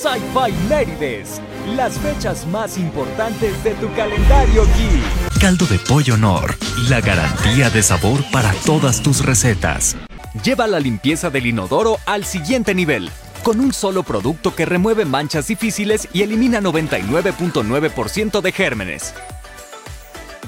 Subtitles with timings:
[0.00, 1.40] Sci-Fi Mérides,
[1.74, 5.40] las fechas más importantes de tu calendario geek.
[5.40, 6.54] Caldo de pollo Nor,
[6.88, 9.96] la garantía de sabor para todas tus recetas.
[10.44, 13.10] Lleva la limpieza del inodoro al siguiente nivel,
[13.42, 19.14] con un solo producto que remueve manchas difíciles y elimina 99.9% de gérmenes.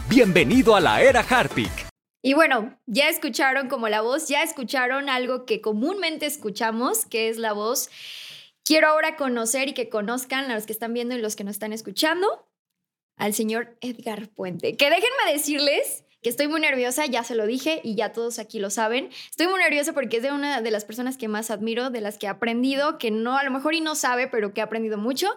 [0.09, 1.73] Bienvenido a la era Harpic.
[2.23, 7.37] Y bueno, ya escucharon como la voz, ya escucharon algo que comúnmente escuchamos, que es
[7.37, 7.91] la voz.
[8.65, 11.57] Quiero ahora conocer y que conozcan a los que están viendo y los que nos
[11.57, 12.49] están escuchando
[13.17, 14.77] al señor Edgar Puente.
[14.77, 18.59] Que déjenme decirles que estoy muy nerviosa, ya se lo dije y ya todos aquí
[18.59, 19.11] lo saben.
[19.31, 22.19] Estoy muy nerviosa porque es de una de las personas que más admiro, de las
[22.19, 24.99] que he aprendido, que no, a lo mejor y no sabe, pero que he aprendido
[24.99, 25.29] mucho.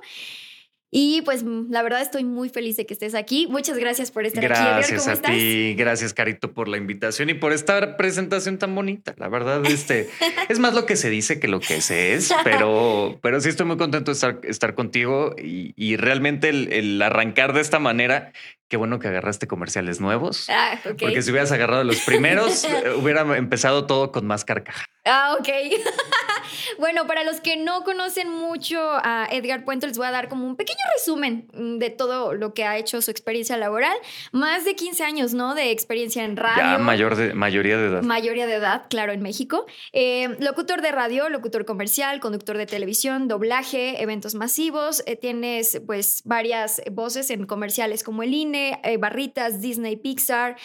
[0.96, 3.48] Y pues mm, la verdad estoy muy feliz de que estés aquí.
[3.50, 4.54] Muchas gracias por estar aquí.
[4.54, 9.16] Gracias a ti, gracias Carito por la invitación y por esta presentación tan bonita.
[9.18, 10.08] La verdad, este
[10.50, 13.66] es más lo que se dice que lo que se es, pero, pero sí estoy
[13.66, 18.32] muy contento de estar, estar contigo y, realmente el, arrancar de esta manera
[18.68, 20.50] Qué bueno que agarraste comerciales nuevos.
[20.50, 24.86] Ah, Porque si hubieras agarrado los primeros, eh, hubiera empezado todo con más carcaja.
[25.06, 25.48] Ah, ok.
[26.80, 30.48] bueno, para los que no conocen mucho a Edgar Puente, les voy a dar como
[30.48, 31.48] un pequeño resumen
[31.80, 33.96] de todo lo que ha hecho su experiencia laboral.
[34.32, 35.56] Más de 15 años, ¿no?
[35.56, 36.64] De experiencia en radio.
[36.64, 38.02] Ya, mayor de, mayoría de edad.
[38.02, 39.66] Mayoría de edad, claro, en México.
[39.92, 45.04] Eh, locutor de radio, locutor comercial, conductor de televisión, doblaje, eventos masivos.
[45.06, 50.58] Eh, tienes, pues, varias voces en comerciales como el INE, eh, Barritas, Disney, Pixar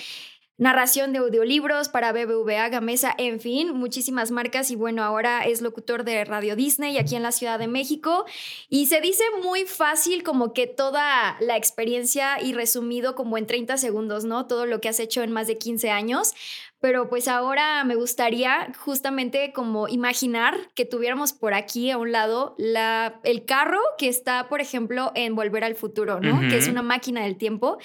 [0.59, 4.71] narración de audiolibros para BBVA, Gamesa, en fin, muchísimas marcas.
[4.73, 8.27] Y bueno, ahora es locutor de Radio Disney aquí en la Ciudad de México.
[8.69, 13.77] Y se dice muy fácil como que toda la experiencia y resumido como en 30
[13.79, 14.47] segundos, ¿no?
[14.47, 16.35] Todo lo que has hecho en más de 15 años,
[16.81, 22.55] pero pues ahora me gustaría justamente como imaginar que tuviéramos por aquí a un lado
[22.59, 26.41] la, el carro que está, por ejemplo, en Volver al Futuro, ¿no?
[26.49, 27.79] Que es una máquina del tiempo.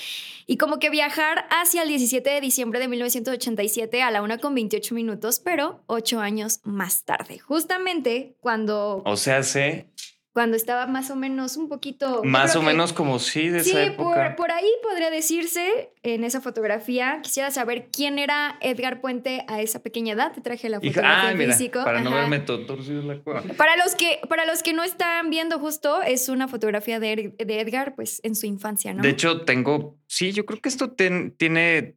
[0.46, 4.53] Y como que viajar hacia el 17 de diciembre de 1987 a la una con
[4.53, 7.40] 28 minutos, pero ocho años más tarde.
[7.40, 9.02] Justamente cuando...
[9.06, 9.88] O sea, se
[10.34, 12.24] cuando estaba más o menos un poquito...
[12.24, 14.36] Más o menos como sí, de esa época.
[14.36, 17.20] Por, por ahí podría decirse en esa fotografía.
[17.22, 20.34] Quisiera saber quién era Edgar Puente a esa pequeña edad.
[20.34, 21.84] Te traje la fotografía ah, físico.
[21.84, 23.44] Para no verme torcido la cueva.
[23.58, 27.60] Para los, que, para los que no están viendo justo, es una fotografía de, de
[27.60, 29.04] Edgar, pues en su infancia, ¿no?
[29.04, 30.00] De hecho, tengo...
[30.08, 31.96] Sí, yo creo que esto tiene...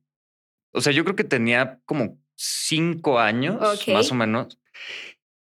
[0.73, 3.59] O sea, yo creo que tenía como cinco años,
[3.89, 4.59] más o menos.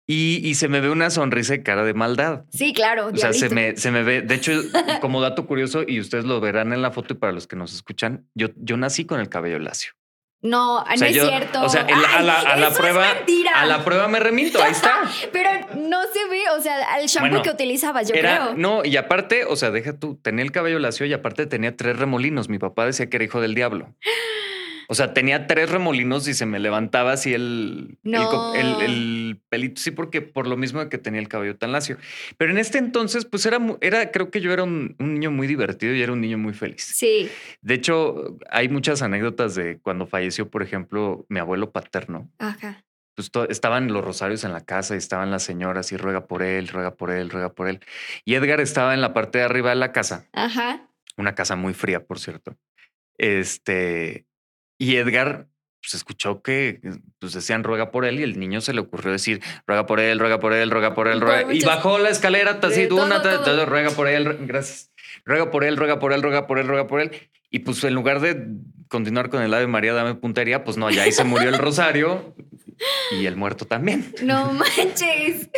[0.06, 2.44] Y, se me ve una sonrisa de cara de maldad.
[2.52, 3.08] Sí, claro.
[3.08, 4.22] O sea, se me, se me ve.
[4.22, 4.52] De hecho,
[5.02, 7.74] como dato curioso, y ustedes lo verán en la foto y para los que nos
[7.74, 9.94] escuchan, yo, yo nací con el cabello lacio.
[10.42, 11.63] No, no es cierto.
[11.63, 13.08] O sea, a la, prueba.
[13.56, 15.03] A la prueba me remito, ahí está.
[15.31, 18.53] Pero no se ve, o sea, al shampoo que utilizabas, yo creo.
[18.56, 21.97] No, y aparte, o sea, deja tú, tenía el cabello lacio y aparte tenía tres
[21.97, 22.50] remolinos.
[22.50, 23.96] Mi papá decía que era hijo del diablo.
[24.94, 29.81] O sea, tenía tres remolinos y se me levantaba así el, el, pelito.
[29.81, 31.98] Sí, porque por lo mismo que tenía el cabello tan lacio.
[32.38, 35.96] Pero en este entonces, pues era, era creo que yo era un, niño muy divertido
[35.96, 36.84] y era un niño muy feliz.
[36.84, 37.28] Sí.
[37.64, 42.30] De hecho, hay muchas anécdotas de cuando falleció, por ejemplo, mi abuelo paterno.
[42.38, 42.86] Ajá.
[43.16, 46.68] Pues estaban los rosarios en la casa y estaban las señoras y ruega por él,
[46.68, 47.80] ruega por él, ruega por él.
[48.25, 50.28] Y Edgar estaba en la parte de arriba de la casa.
[50.34, 50.88] Ajá.
[51.18, 52.56] Una casa muy fría, por cierto.
[53.18, 54.28] Este,
[54.78, 55.47] y Edgar
[55.84, 56.79] pues escuchó que
[57.19, 60.17] pues decían ruega por él y el niño se le ocurrió decir ruega por él,
[60.17, 61.53] ruega por él, ruega por él, ruega.
[61.53, 64.91] Y bajó la escalera así, una, todo, ruega por él, gracias.
[65.25, 67.12] Ruega por él, ruega por él, ruega por él, ruega por él.
[67.50, 68.47] Y pues en lugar de
[68.88, 72.33] continuar con el Ave María, dame puntería, pues no, ya ahí se murió el rosario
[73.11, 74.13] y el muerto también.
[74.23, 75.49] No manches.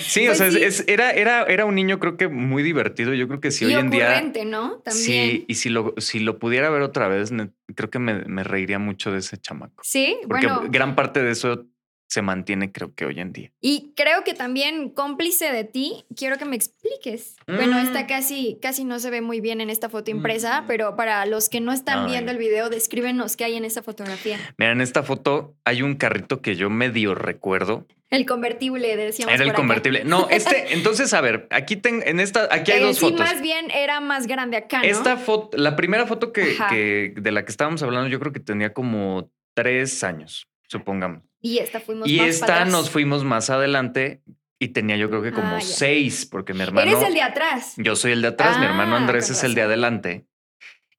[0.00, 0.38] Sí, o pues
[0.76, 3.14] sea, era, era, era un niño creo que muy divertido.
[3.14, 4.22] Yo creo que si hoy en día...
[4.46, 4.80] ¿no?
[4.80, 4.94] También.
[4.94, 7.30] Sí, y si lo, si lo pudiera ver otra vez,
[7.74, 9.82] creo que me, me reiría mucho de ese chamaco.
[9.82, 11.66] Sí, Porque gran parte de eso
[12.08, 13.52] se mantiene creo que hoy en día.
[13.60, 17.36] Y creo que también cómplice de ti, quiero que me expliques.
[17.46, 17.86] Bueno, mm.
[17.86, 20.66] esta casi, casi no se ve muy bien en esta foto impresa, mm.
[20.66, 24.38] pero para los que no están viendo el video, descríbenos qué hay en esta fotografía.
[24.56, 27.86] Mira, en esta foto hay un carrito que yo medio recuerdo.
[28.08, 29.34] El convertible, decíamos.
[29.34, 30.02] Era el convertible.
[30.04, 33.18] No, este, entonces, a ver, aquí tengo, en esta, aquí hay eh, dos fotos.
[33.18, 34.78] Sí, más bien era más grande acá.
[34.78, 34.84] ¿no?
[34.84, 38.40] Esta foto, la primera foto que, que, de la que estábamos hablando, yo creo que
[38.40, 41.27] tenía como tres años, supongamos.
[41.40, 44.22] Y esta fuimos y esta nos fuimos más adelante
[44.58, 46.90] y tenía yo creo que como ah, seis, porque mi hermano.
[46.90, 47.74] Eres el de atrás.
[47.76, 50.26] Yo soy el de atrás, mi hermano ah, Andrés es el de adelante.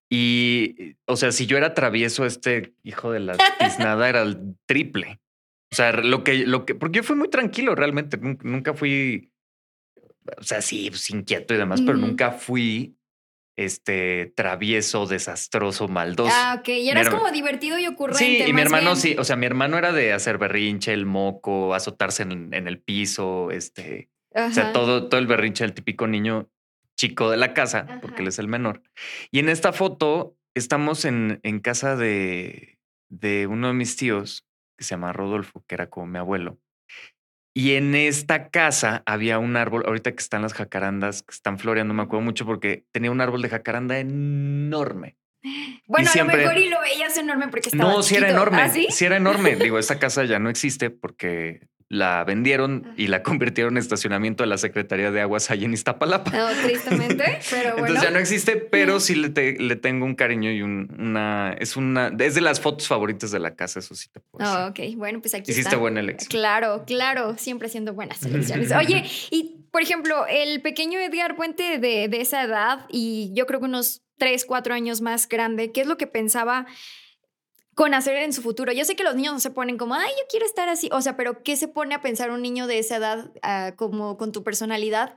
[0.09, 5.19] Y, o sea, si yo era travieso, este hijo de la tiznada era el triple.
[5.71, 9.31] O sea, lo que, lo que, porque yo fui muy tranquilo realmente, nunca fui
[10.37, 12.95] o sea, sí, pues, inquieto y demás, pero nunca fui
[13.65, 16.31] este travieso, desastroso, maldoso.
[16.33, 16.69] Ah, ok.
[16.69, 18.23] Y eras como divertido y ocurrente.
[18.23, 21.73] Sí, y mi hermano sí, o sea, mi hermano era de hacer berrinche, el moco,
[21.73, 26.49] azotarse en, el piso, este, o sea, todo, todo el berrinche del típico niño
[26.95, 28.81] chico de la casa, porque él es el menor.
[29.29, 32.79] Y en esta foto estamos en, en casa de,
[33.09, 34.45] de uno de mis tíos,
[34.77, 36.59] que se llama Rodolfo, que era como mi abuelo.
[37.53, 41.93] Y en esta casa había un árbol, ahorita que están las jacarandas, que están floreando,
[41.93, 45.17] me acuerdo mucho porque tenía un árbol de jacaranda enorme.
[45.87, 48.61] Bueno, a lo mejor y lo veías enorme porque estaba No, sí era enorme.
[48.61, 48.87] ¿Ah, sí?
[49.03, 49.55] era enorme.
[49.55, 54.47] Digo, esta casa ya no existe porque la vendieron y la convirtieron en estacionamiento de
[54.47, 56.29] la Secretaría de Aguas allí en Iztapalapa.
[56.29, 57.87] No, tristemente, pero bueno.
[57.87, 61.55] Entonces ya no existe, pero sí le, le tengo un cariño y una...
[61.59, 62.11] Es una...
[62.19, 64.63] Es de las fotos favoritas de la casa, eso sí te puedo decir.
[64.63, 66.29] Oh, ok, bueno, pues aquí Hiciste buena elección.
[66.29, 68.71] Claro, claro, siempre haciendo buenas elecciones.
[68.71, 73.59] Oye, y por ejemplo, el pequeño Edgar Puente de, de esa edad y yo creo
[73.59, 76.67] que unos tres, cuatro años más grande, ¿qué es lo que pensaba
[77.79, 78.73] con hacer en su futuro.
[78.73, 81.01] Yo sé que los niños no se ponen como, ay, yo quiero estar así, o
[81.01, 84.33] sea, pero ¿qué se pone a pensar un niño de esa edad ah, como con
[84.33, 85.15] tu personalidad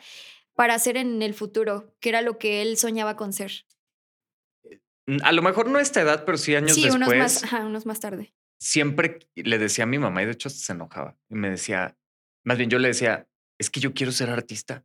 [0.55, 1.93] para hacer en el futuro?
[1.99, 3.51] ¿Qué era lo que él soñaba con ser?
[5.09, 7.03] Mm, a lo mejor no a esta edad, pero sí años sí, después.
[7.05, 8.33] Unos más, ajá, unos más tarde.
[8.61, 11.99] Siempre le decía a mi mamá, y de hecho se enojaba, y me decía,
[12.45, 13.27] más bien yo le decía,
[13.59, 14.85] es que yo quiero ser artista.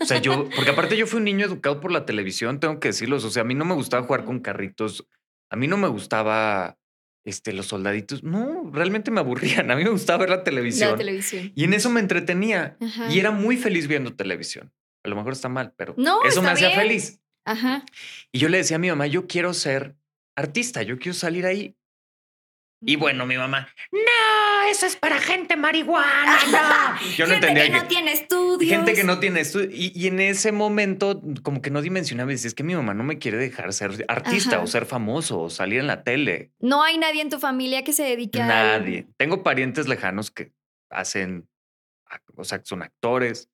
[0.00, 2.88] O sea, yo, porque aparte yo fui un niño educado por la televisión, tengo que
[2.88, 3.18] decirlo.
[3.18, 5.06] O sea, a mí no me gustaba jugar con carritos
[5.50, 6.78] a mí no me gustaba
[7.24, 8.22] este, los soldaditos.
[8.22, 9.70] No, realmente me aburrían.
[9.70, 10.92] A mí me gustaba ver la televisión.
[10.92, 11.52] La televisión.
[11.54, 12.76] Y en eso me entretenía.
[13.10, 14.72] Y era muy feliz viendo televisión.
[15.04, 15.94] A lo mejor está mal, pero
[16.24, 17.20] eso me hacía feliz.
[17.44, 17.84] Ajá.
[18.32, 19.96] Y yo le decía a mi mamá, yo quiero ser
[20.36, 21.76] artista, yo quiero salir ahí.
[22.80, 24.00] Y bueno, mi mamá, no,
[24.70, 26.38] eso es para gente marihuana.
[26.46, 27.10] No.
[27.16, 28.70] Yo no gente entendía que, no tiene estudios.
[28.70, 29.70] Gente que no tiene estudios.
[29.72, 33.36] Y, en ese momento, como que no dimensionaba, es que mi mamá no me quiere
[33.36, 36.52] dejar ser artista o ser famoso o salir en la tele.
[36.60, 38.46] No hay nadie en tu familia que se dedique a.
[38.46, 39.06] Nadie.
[39.16, 40.52] Tengo parientes lejanos que
[40.90, 41.48] hacen,
[42.36, 43.50] o sea, son actores.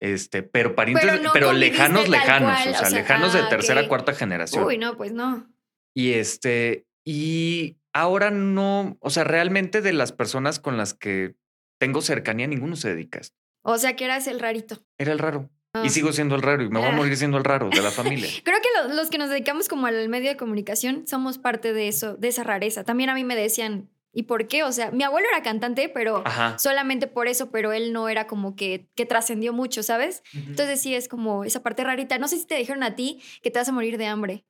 [0.00, 4.64] Este, pero parientes, pero, lejanos, lejanos, o sea, lejanos de ah, tercera, cuarta generación.
[4.64, 5.48] Uy, no, pues no.
[5.92, 11.34] Y este, y ahora no, o sea, realmente de las personas con las que
[11.78, 13.36] tengo cercanía, ninguno se dedica a esto.
[13.62, 14.82] O sea, que eras el rarito.
[14.98, 15.50] Era el raro.
[15.74, 15.88] Y ah.
[15.90, 16.96] sigo siendo el raro y me voy a ah.
[16.96, 18.28] morir siendo el raro de la familia.
[18.42, 22.14] Creo que los, que nos dedicamos como al medio de comunicación somos parte de eso,
[22.16, 22.84] de esa rareza.
[22.84, 24.64] También a mí me decían, ¿y por qué?
[24.64, 26.24] O sea, mi abuelo era cantante, pero
[26.56, 30.22] solamente por eso, pero él no era como que, que trascendió mucho, ¿sabes?
[30.32, 32.18] Entonces sí es como esa parte rarita.
[32.18, 34.44] No sé si te dijeron a ti que te vas a morir de hambre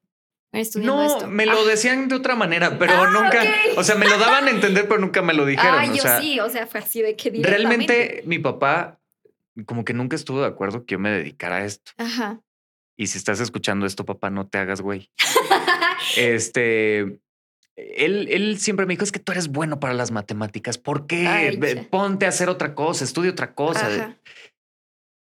[0.76, 1.64] no, me lo ah.
[1.64, 3.42] decían de otra manera, pero ah, nunca,
[3.76, 5.74] o sea, me lo daban a entender, pero nunca me lo dijeron.
[5.78, 8.98] Ah, yo sí, o sea, fue así de que Realmente mi papá
[9.66, 11.92] como que nunca estuvo de acuerdo que yo me dedicara a esto.
[11.96, 12.40] Ajá.
[12.96, 15.10] Y si estás escuchando esto, papá, no te hagas güey.
[16.16, 17.20] este,
[17.76, 21.86] él, él siempre me dijo, es que tú eres bueno para las matemáticas, ¿por qué?
[21.90, 24.16] Ponte a hacer otra cosa, estudia otra cosa.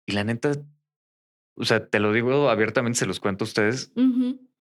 [0.06, 0.52] Y la neta,
[1.56, 3.93] o sea, te lo digo abiertamente, se los cuento a ustedes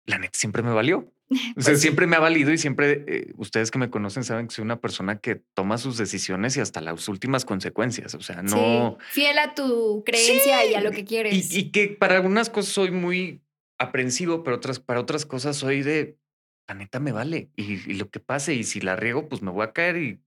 [0.06, 1.12] la neta siempre me valió.
[1.58, 4.48] O sea, pues siempre me ha valido y siempre eh, ustedes que me conocen saben
[4.48, 8.14] que soy una persona que toma sus decisiones y hasta las últimas consecuencias.
[8.14, 9.00] O sea, no.
[9.10, 11.52] Fiel a tu creencia y a lo que quieres.
[11.52, 13.42] Y, que para algunas cosas soy muy
[13.80, 16.20] aprensivo, pero otras, para otras cosas soy de
[16.68, 18.54] la neta me vale y, lo que pase.
[18.54, 20.22] Y si la riego, pues me voy a caer y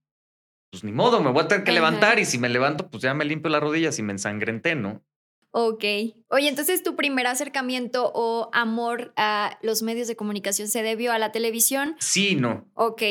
[0.70, 2.18] pues ni modo, me voy a tener que levantar.
[2.18, 5.04] Y si me levanto, pues ya me limpio las rodillas y me ensangrenté, ¿no?
[5.50, 5.84] Ok.
[6.28, 11.18] Oye, entonces tu primer acercamiento o amor a los medios de comunicación se debió a
[11.18, 11.96] la televisión.
[11.98, 12.68] Sí, no.
[12.74, 13.02] Ok.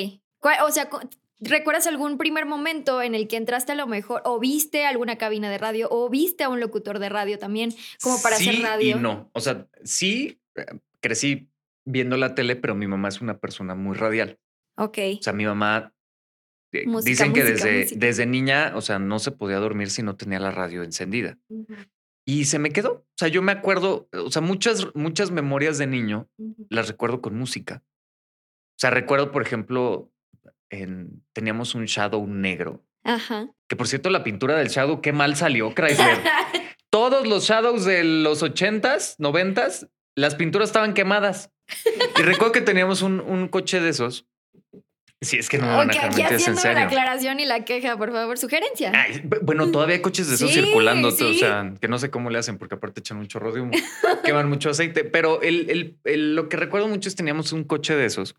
[0.63, 0.89] O sea,
[1.39, 5.49] ¿recuerdas algún primer momento en el que entraste a lo mejor o viste alguna cabina
[5.49, 8.97] de radio o viste a un locutor de radio también como para hacer radio?
[8.97, 9.29] Y no.
[9.33, 10.65] O sea, sí eh,
[10.99, 11.49] crecí
[11.85, 14.39] viendo la tele, pero mi mamá es una persona muy radial.
[14.77, 14.97] Ok.
[15.19, 15.93] O sea, mi mamá
[16.71, 20.39] eh, dicen que desde, desde niña, o sea, no se podía dormir si no tenía
[20.39, 21.37] la radio encendida.
[22.27, 22.91] Y se me quedó.
[22.91, 26.27] O sea, yo me acuerdo, o sea, muchas, muchas memorias de niño
[26.69, 27.83] las recuerdo con música.
[27.85, 30.11] O sea, recuerdo, por ejemplo,
[30.69, 32.83] en, teníamos un shadow negro.
[33.05, 33.49] Ajá.
[33.69, 36.19] Que por cierto, la pintura del shadow, qué mal salió, Chrysler.
[36.89, 41.49] Todos los shadows de los ochentas, noventas, las pinturas estaban quemadas.
[42.19, 44.27] Y recuerdo que teníamos un, un coche de esos
[45.19, 46.73] Sí, es que no me van a dejar en serio.
[46.73, 48.93] la aclaración y la queja, por favor, sugerencia.
[49.41, 52.57] bueno, todavía hay coches de esos circulando, o sea, que no sé cómo le hacen
[52.57, 53.71] porque aparte echan un chorro de humo,
[54.23, 58.05] queman mucho aceite, pero el, el, lo que recuerdo mucho es teníamos un coche de
[58.05, 58.35] esos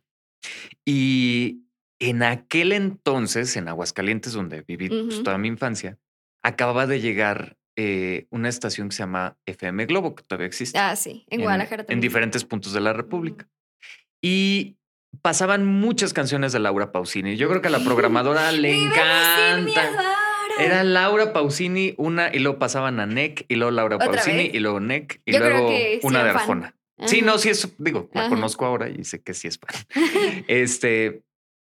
[0.85, 1.65] y
[1.99, 5.99] en aquel entonces, en Aguascalientes, donde viví pues, toda mi infancia,
[6.43, 10.79] acababa de llegar eh, una estación que se llama FM Globo, que todavía existe.
[10.79, 11.99] Ah, sí, en Guadalajara también.
[11.99, 13.49] En diferentes puntos de la República.
[14.23, 14.78] Y
[15.23, 17.37] pasaban muchas canciones de Laura Pausini.
[17.37, 19.91] Yo creo que a la programadora le encanta.
[20.59, 24.81] Era Laura Pausini, una, y luego pasaban a NEC, y luego Laura Pausini, y luego
[24.81, 25.71] NEC, y luego
[26.03, 26.75] una de Arjona.
[27.07, 29.71] Sí, no, sí es, digo, la conozco ahora y sé que sí es fan.
[30.49, 31.23] este,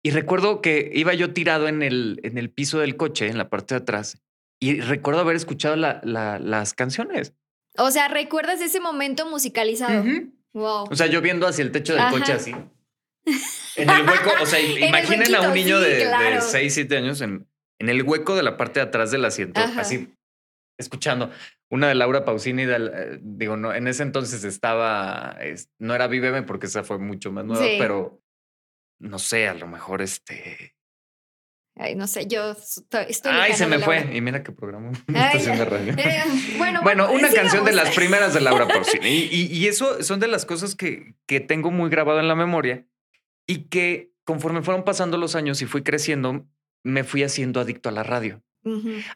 [0.04, 3.50] y recuerdo que iba yo tirado en el, en el piso del coche, en la
[3.50, 4.22] parte de atrás,
[4.60, 7.34] y recuerdo haber escuchado la, las canciones.
[7.78, 10.04] O sea, ¿recuerdas ese momento musicalizado?
[10.54, 10.88] Wow.
[10.92, 12.54] O sea, yo viendo hacia el techo del coche así.
[13.75, 17.48] En el hueco, o sea, imaginen a un niño de, 6, 7 años en,
[17.80, 20.13] en, el hueco de la parte de atrás del asiento, así
[20.77, 21.32] escuchando.
[21.70, 25.38] Una de Laura Pausini, eh, digo, no, en ese entonces estaba,
[25.80, 28.22] no era Víveme porque esa fue mucho más nueva, pero
[29.00, 30.75] no sé, a lo mejor este.
[31.75, 33.08] Ay, no sé, yo estoy.
[33.32, 34.15] Ay, se me fue.
[34.15, 35.94] Y mira que programó una estación de radio.
[35.98, 36.24] Eh,
[36.58, 39.10] bueno, bueno, una canción de las primeras de Laura Pausini.
[39.10, 42.86] Y, y, eso son de las cosas que, que tengo muy grabado en la memoria
[43.47, 46.45] y que conforme fueron pasando los años y fui creciendo,
[46.83, 48.43] me fui haciendo adicto a la radio.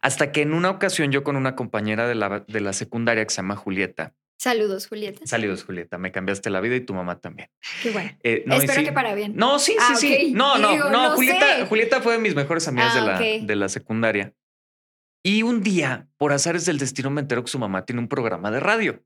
[0.01, 3.29] Hasta que en una ocasión yo con una compañera de la, de la secundaria que
[3.29, 4.13] se llama Julieta.
[4.37, 5.25] Saludos, Julieta.
[5.25, 5.97] Saludos, Julieta.
[5.97, 7.49] Me cambiaste la vida y tu mamá también.
[7.81, 8.11] Qué bueno.
[8.23, 9.35] Eh, Espero que para bien.
[9.35, 10.31] No, sí, sí, ah, sí.
[10.35, 11.11] No, no, no.
[11.11, 14.33] Julieta, Julieta fue de mis mejores amigas de, ah, la, de la secundaria.
[15.23, 18.51] Y un día, por azares del destino, me enteró que su mamá tiene un programa
[18.51, 19.03] de radio.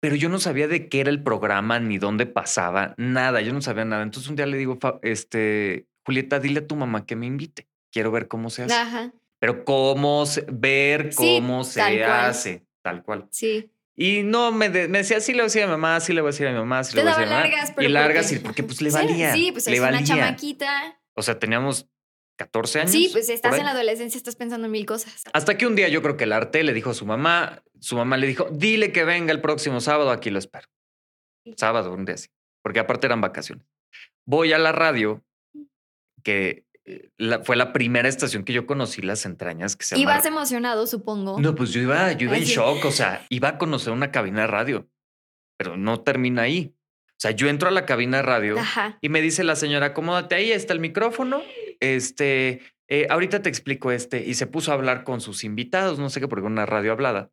[0.00, 3.40] Pero yo no sabía de qué era el programa, ni dónde pasaba, nada.
[3.40, 4.02] Yo no sabía nada.
[4.02, 8.10] Entonces un día le digo, este, Julieta, dile a tu mamá que me invite quiero
[8.10, 8.74] ver cómo se hace.
[8.74, 9.10] Ajá.
[9.38, 13.26] Pero cómo se, ver cómo se hace, tal cual.
[13.30, 13.70] Sí.
[13.96, 16.20] Y no, me, me, decía, sí le voy a decir a mi mamá, sí le
[16.20, 17.48] voy a decir a mi mamá, sí le voy a decir a mi mamá.
[17.48, 19.32] Largas, pero y largas, porque, porque pues le valía.
[19.32, 20.98] Sí, pues es una chamaquita.
[21.14, 21.88] O sea, teníamos
[22.36, 22.92] 14 años.
[22.92, 25.24] Sí, pues estás en la adolescencia, estás pensando en mil cosas.
[25.32, 27.96] Hasta que un día yo creo que el arte le dijo a su mamá, su
[27.96, 30.68] mamá le dijo, dile que venga el próximo sábado, aquí lo espero.
[31.56, 32.28] Sábado, un día así,
[32.62, 33.66] porque aparte eran vacaciones.
[34.24, 35.24] Voy a la radio,
[36.22, 37.10] que eh,
[37.44, 41.40] fue la primera estación que yo conocí las entrañas que se Ibas emocionado, supongo.
[41.40, 44.42] No, pues yo iba, yo iba en shock, o sea, iba a conocer una cabina
[44.42, 44.88] de radio,
[45.56, 46.74] pero no termina ahí.
[47.10, 48.56] O sea, yo entro a la cabina de radio
[49.00, 51.42] y me dice la señora, acomódate ahí, está el micrófono.
[51.80, 54.24] Este, eh, ahorita te explico este.
[54.24, 57.30] Y se puso a hablar con sus invitados, no sé qué, porque una radio hablada.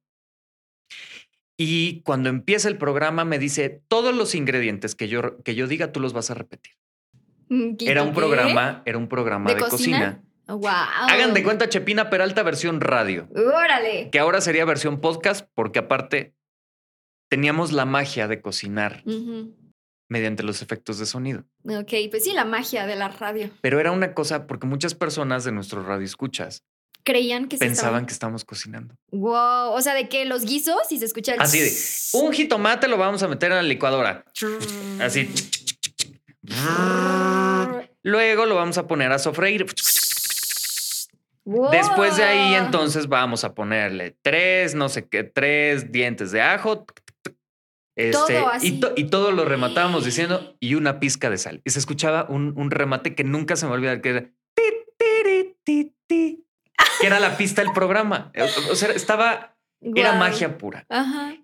[1.58, 5.92] Y cuando empieza el programa me dice, todos los ingredientes que yo, que yo diga,
[5.92, 6.74] tú los vas a repetir.
[7.50, 10.24] Mm, era un programa, era un programa de, cocina.
[10.48, 10.68] Wow.
[10.68, 13.30] Hagan de cuenta Chepina Peralta versión radio.
[13.36, 14.10] Órale.
[14.12, 16.34] Que ahora sería versión podcast, porque aparte
[17.30, 19.04] teníamos la magia de cocinar
[20.10, 21.44] mediante los efectos de sonido.
[21.64, 23.50] Ok, pues sí, la magia de la radio.
[23.62, 26.64] Pero era una cosa, porque muchas personas de nuestro radio escuchas
[27.04, 28.96] creían que pensaban que estábamos cocinando.
[29.12, 31.72] Wow, o sea, de que los guisos y se escucha el así de
[32.14, 34.26] un jitomate lo vamos a meter en la licuadora.
[35.00, 35.30] Así.
[38.04, 39.66] Luego lo vamos a poner a sofreír.
[41.46, 46.86] Después de ahí, entonces vamos a ponerle tres, no sé qué, tres dientes de ajo.
[47.96, 48.80] Este, todo así.
[48.96, 51.62] Y, todo lo rematábamos diciendo y una pizca de sal.
[51.64, 54.32] Y se escuchaba un, remate que nunca se me olvida que era
[57.00, 58.32] que era la pista del programa.
[58.72, 60.86] O sea, estaba, era magia pura.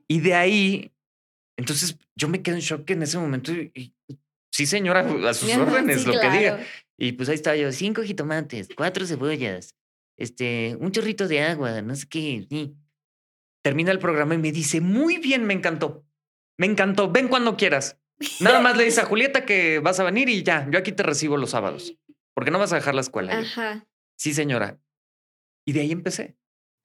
[0.08, 0.92] Y de ahí,
[1.58, 3.94] entonces yo me quedo en shock en ese momento y,
[4.52, 6.60] Sí, señora, a sus órdenes, lo que diga.
[6.98, 9.74] Y pues ahí estaba yo, cinco jitomates, cuatro cebollas,
[10.18, 12.74] este, un chorrito de agua, no sé qué.
[13.64, 16.06] Termina el programa y me dice, muy bien, me encantó.
[16.60, 17.98] Me encantó, ven cuando quieras.
[18.42, 21.04] Nada más le dice a Julieta que vas a venir y ya, yo aquí te
[21.04, 21.96] recibo los sábados,
[22.36, 23.40] porque no vas a dejar la escuela.
[23.40, 23.88] Ajá.
[24.18, 24.78] Sí, señora.
[25.66, 26.36] Y de ahí empecé.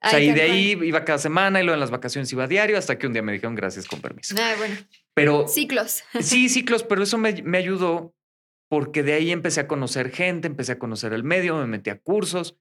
[0.00, 2.46] O sea, y de ahí iba cada semana y luego en las vacaciones iba a
[2.46, 4.36] diario hasta que un día me dijeron gracias con permiso.
[4.38, 4.76] Ah, bueno.
[5.12, 5.48] Pero.
[5.48, 6.04] Ciclos.
[6.20, 8.14] Sí, ciclos, pero eso me, me ayudó
[8.68, 11.98] porque de ahí empecé a conocer gente, empecé a conocer el medio, me metí a
[11.98, 12.58] cursos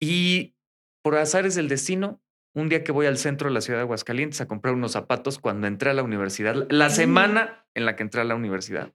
[0.00, 0.54] y
[1.02, 2.22] por azares del destino,
[2.54, 5.38] un día que voy al centro de la ciudad de Aguascalientes a comprar unos zapatos
[5.38, 6.92] cuando entré a la universidad, la mm.
[6.92, 8.92] semana en la que entré a la universidad,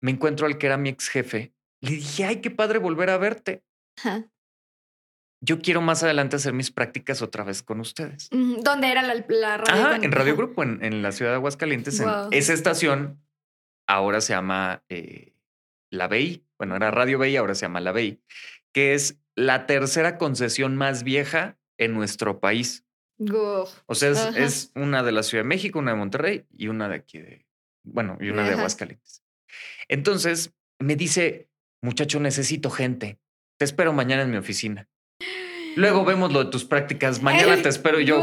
[0.00, 1.52] me encuentro al que era mi ex jefe.
[1.80, 3.62] Le dije, ay, qué padre volver a verte
[5.40, 8.28] yo quiero más adelante hacer mis prácticas otra vez con ustedes.
[8.30, 9.64] ¿Dónde era la, radio?
[9.68, 12.00] Ajá, en Radio Grupo, en, la ciudad de Aguascalientes.
[12.00, 13.22] En esa estación
[13.86, 15.34] ahora se llama eh,
[15.90, 16.44] La BEI.
[16.58, 18.20] Bueno, era Radio BEI, ahora se llama La BEI,
[18.72, 22.85] que es la tercera concesión más vieja en nuestro país.
[23.18, 26.96] O sea, es, una de la Ciudad de México, una de Monterrey y una de
[26.96, 27.46] aquí de,
[27.82, 29.22] bueno, y una de Aguascalientes.
[29.88, 31.48] Entonces me dice,
[31.82, 33.18] muchacho, necesito gente.
[33.58, 34.88] Te espero mañana en mi oficina.
[35.76, 37.22] Luego vemos lo de tus prácticas.
[37.22, 38.22] Mañana te espero y yo.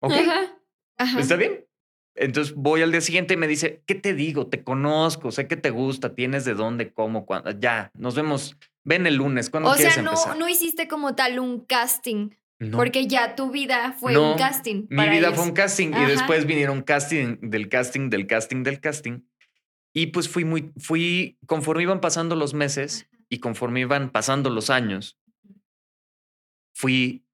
[0.00, 0.14] Ok.
[1.18, 1.66] ¿Está bien?
[2.14, 4.48] Entonces voy al día siguiente y me dice, ¿qué te digo?
[4.48, 7.50] Te conozco, sé que te gusta, tienes de dónde, cómo, cuándo.
[7.52, 8.56] Ya, nos vemos.
[8.84, 9.48] Ven el lunes.
[9.48, 10.36] ¿Cuándo o quieres sea, no, empezar?
[10.36, 12.30] no hiciste como tal un casting.
[12.62, 12.76] No.
[12.78, 14.86] Porque ya tu vida fue No, un casting.
[14.88, 15.34] Mi para vida ellos.
[15.34, 16.04] fue un casting Ajá.
[16.04, 19.22] y después vinieron casting del casting, del casting, del casting.
[19.92, 24.70] Y pues fui muy, fui, conforme iban pasando los meses y conforme iban pasando los
[24.70, 25.18] años,
[26.72, 27.26] fui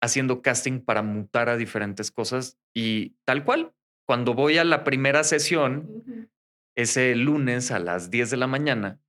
[0.00, 3.74] haciendo casting para mutar a diferentes cosas y tal cual.
[4.06, 6.30] Cuando voy a la primera sesión,
[6.76, 9.00] ese lunes a las 10 de la mañana,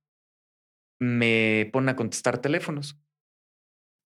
[0.98, 2.98] me ponen a contestar teléfonos.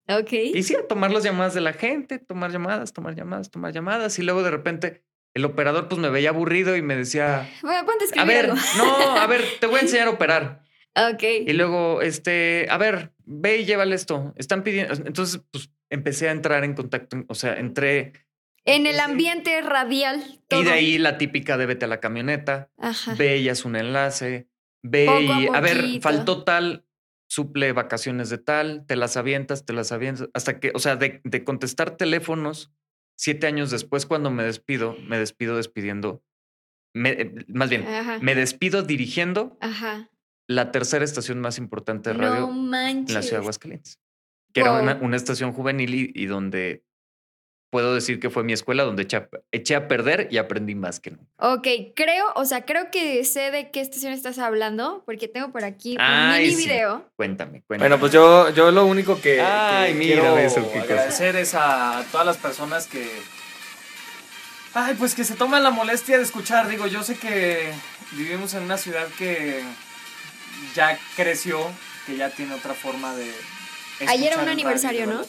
[0.09, 0.33] Ok.
[0.33, 4.19] Y sí, a tomar las llamadas de la gente, tomar llamadas, tomar llamadas, tomar llamadas.
[4.19, 5.03] Y luego de repente
[5.35, 8.57] el operador pues me veía aburrido y me decía, Bueno, ponte a a ver, algo.
[8.77, 10.63] no, a ver, te voy a enseñar a operar.
[10.97, 11.23] Ok.
[11.47, 14.33] Y luego, este, a ver, ve y llévale esto.
[14.37, 14.95] Están pidiendo.
[14.95, 18.13] Entonces, pues empecé a entrar en contacto, o sea, entré.
[18.65, 20.41] En el ambiente radial.
[20.49, 20.61] Todo.
[20.63, 23.15] Y de ahí la típica de vete a la camioneta, Ajá.
[23.15, 24.49] ve y haz un enlace,
[24.83, 26.85] ve Poco y, a a ver, faltó tal,
[27.35, 31.21] suple vacaciones de tal, te las avientas, te las avientas, hasta que, o sea, de,
[31.25, 32.71] de contestar teléfonos,
[33.19, 36.23] siete años después, cuando me despido, me despido despidiendo,
[36.95, 38.19] me- eh, más bien, Ajá.
[38.21, 40.11] me despido dirigiendo Ajá.
[40.49, 42.71] la tercera estación más importante de radio en
[43.15, 43.99] la ciudad de Aguascalientes,
[44.53, 46.85] que era una, una estación juvenil y, y donde
[47.75, 51.01] puedo decir que fue mi escuela donde eché a, eché a perder y aprendí más
[51.01, 51.25] que nunca.
[51.39, 51.67] Ok,
[51.97, 55.97] creo, o sea, creo que sé de qué estación estás hablando, porque tengo por aquí
[55.97, 56.69] un Ay, mini sí.
[56.69, 57.11] video.
[57.17, 57.89] Cuéntame, cuéntame.
[57.89, 62.05] Bueno, pues yo, yo lo único que, Ay, que mira quiero eso, agradecer es a
[62.13, 63.11] todas las personas que,
[64.75, 66.69] ay, pues que se toman la molestia de escuchar.
[66.69, 67.73] Digo, yo sé que
[68.13, 69.65] vivimos en una ciudad que
[70.77, 71.59] ya creció,
[72.07, 73.33] que ya tiene otra forma de.
[74.09, 75.23] Ayer era un radio, aniversario, ¿no?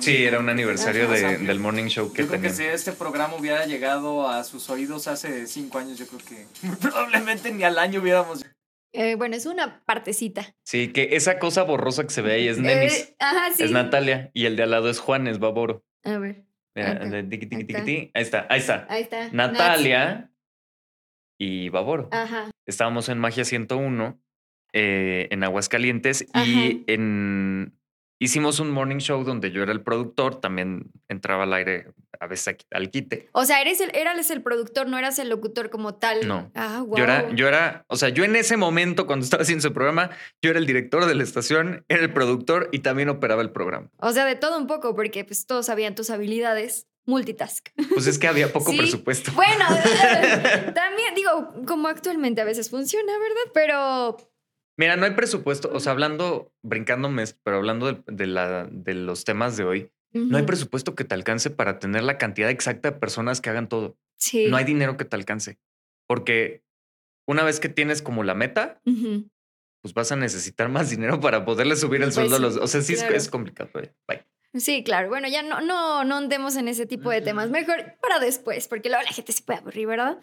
[0.00, 2.56] Sí, era un aniversario de- del morning show que Yo creo que teníamos.
[2.58, 6.46] si este programa hubiera llegado a sus oídos hace cinco años, yo creo que
[6.80, 8.44] probablemente ni al año hubiéramos.
[8.94, 10.54] Eh, bueno, es una partecita.
[10.64, 13.62] Sí, que esa cosa borrosa que se ve ahí es Nemis, Eh, ajá, sí.
[13.62, 15.82] es Natalia, y el de al lado es Juan, es Baboro.
[16.04, 16.44] A ver,
[16.74, 17.84] Mira, Acá, tiqui, tiqui, acá.
[17.84, 18.10] tiqui.
[18.14, 18.86] Ahí está, ahí está.
[18.90, 19.28] ahí está.
[19.32, 20.30] Natalia
[21.38, 22.08] y Baboro.
[22.12, 22.50] Ajá.
[22.66, 24.18] Estábamos en Magia 101
[24.74, 26.82] eh, en Aguascalientes y Ajá.
[26.86, 27.78] en
[28.22, 32.56] hicimos un morning show donde yo era el productor, también entraba al aire a veces
[32.70, 33.28] al quite.
[33.32, 36.28] O sea, eres el, eras el productor, no eras el locutor como tal.
[36.28, 36.52] No.
[36.54, 36.96] Ah, wow.
[36.96, 40.10] Yo era, yo era, o sea, yo en ese momento cuando estaba haciendo ese programa,
[40.40, 43.90] yo era el director de la estación, era el productor y también operaba el programa.
[43.98, 46.86] O sea, de todo un poco, porque pues todos sabían tus habilidades.
[47.04, 47.70] Multitask.
[47.92, 48.78] Pues es que había poco Sí.
[48.78, 49.32] presupuesto.
[49.32, 49.64] Bueno,
[50.74, 53.50] también digo, como actualmente a veces funciona, ¿verdad?
[53.52, 54.16] Pero
[54.82, 59.22] Mira, no hay presupuesto, o sea, hablando, brincándome, pero hablando de, de la, de los
[59.22, 62.98] temas de hoy, no hay presupuesto que te alcance para tener la cantidad exacta de
[62.98, 63.96] personas que hagan todo.
[64.16, 64.48] sí.
[64.48, 65.60] No hay dinero que te alcance.
[66.08, 66.64] Porque
[67.28, 68.80] una vez que tienes como la meta,
[69.82, 72.56] pues vas a necesitar más dinero para poderle subir el Pues sueldo a los.
[72.56, 73.14] O sea, sí es- claro.
[73.16, 73.70] es, complicado.
[74.08, 74.26] Bye.
[74.54, 75.08] Sí, claro.
[75.10, 77.50] Bueno, ya no, no, no andemos en ese tipo de temas.
[77.50, 80.18] Mejor para después, porque luego la gente se puede aburrir, ¿verdad?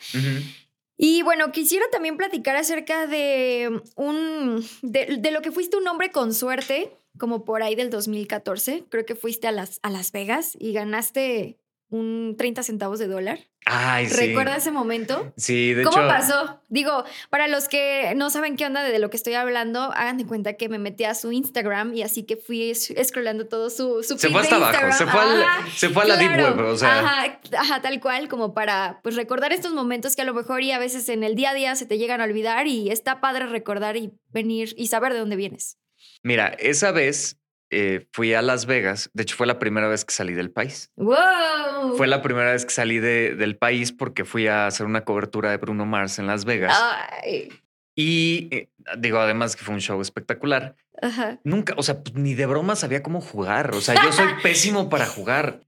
[1.02, 6.34] Y bueno, quisiera también platicar acerca de un de, lo que fuiste un hombre con
[6.34, 8.84] suerte, como por ahí del 2014.
[8.90, 11.58] Creo que fuiste a las, a Las Vegas y ganaste
[11.90, 13.40] un 30 centavos de dólar.
[13.66, 14.16] Ay, sí.
[14.28, 15.32] ¿Recuerdas ese momento?
[15.38, 16.08] Sí, de ¿Cómo hecho.
[16.08, 16.62] pasó?
[16.70, 20.18] Digo, para los que no saben qué onda de, de lo que estoy hablando, hagan
[20.18, 24.02] de cuenta que me metí a su Instagram y así que fui scrollando todo su,
[24.04, 24.98] su Se fue de hasta abajo, Instagram.
[24.98, 26.32] se fue, al- se fue a la Deep.
[26.58, 27.00] Web, o sea.
[27.00, 30.72] Ajá, ajá, tal cual, como para pues recordar estos momentos que a lo mejor y
[30.72, 33.46] a veces en el día a día se te llegan a olvidar y está padre
[33.48, 35.78] recordar y venir y saber de dónde vienes.
[36.24, 37.38] Mira, esa vez
[37.72, 39.10] eh, fui a Las Vegas.
[39.14, 40.92] De hecho, fue la primera vez que salí del país.
[40.96, 41.96] ¡Wow!
[41.98, 45.52] Fue la primera vez que salí de- del país porque fui a hacer una cobertura
[45.52, 46.76] de Bruno Mars en Las Vegas.
[47.24, 47.50] Ay,
[47.96, 50.76] Y eh, digo, además que fue un show espectacular.
[51.02, 51.40] ajá.
[51.44, 53.74] Nunca, o sea, pues, ni de broma sabía cómo jugar.
[53.76, 55.62] O sea, yo soy pésimo para jugar.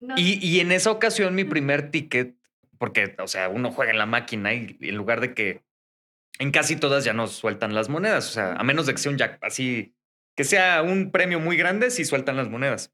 [0.00, 0.14] No.
[0.18, 2.34] Y, y en esa ocasión, mi primer ticket,
[2.78, 5.62] porque, o sea, uno juega en la máquina y en lugar de que
[6.38, 8.28] en casi todas ya no sueltan las monedas.
[8.28, 9.94] O sea, a menos de que sea un jack así,
[10.36, 12.92] que sea un premio muy grande, sí sueltan las monedas.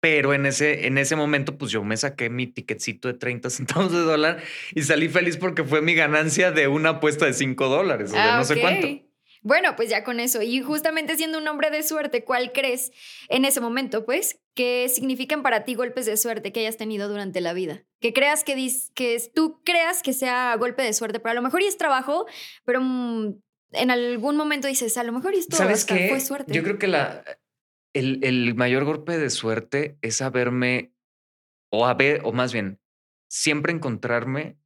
[0.00, 3.90] Pero en ese, en ese momento, pues yo me saqué mi ticketcito de 30 centavos
[3.92, 4.42] de dólar
[4.74, 8.20] y salí feliz porque fue mi ganancia de una apuesta de 5 dólares o de
[8.20, 8.88] Ah, no sé cuánto.
[9.46, 10.40] Bueno, pues ya con eso.
[10.40, 12.92] Y justamente siendo un hombre de suerte, ¿cuál crees
[13.28, 17.42] en ese momento, pues, que significan para ti golpes de suerte que hayas tenido durante
[17.42, 17.82] la vida?
[18.00, 21.34] Que creas que, dis- que es- tú creas que sea golpe de suerte, pero a
[21.34, 22.26] lo mejor y es trabajo,
[22.64, 23.34] pero mm,
[23.74, 26.08] en algún momento dices, a lo mejor y esto ¿Sabes qué?
[26.08, 26.52] fue suerte.
[26.52, 27.24] Yo creo que la.
[27.92, 30.92] el, el mayor golpe de suerte es haberme,
[31.70, 32.80] o haber, o más bien,
[33.28, 34.58] siempre encontrarme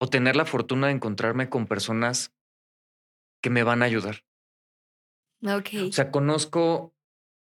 [0.00, 2.34] o tener la fortuna de encontrarme con personas
[3.42, 4.24] que me van a ayudar.
[5.42, 5.70] Ok.
[5.88, 6.94] O sea, conozco,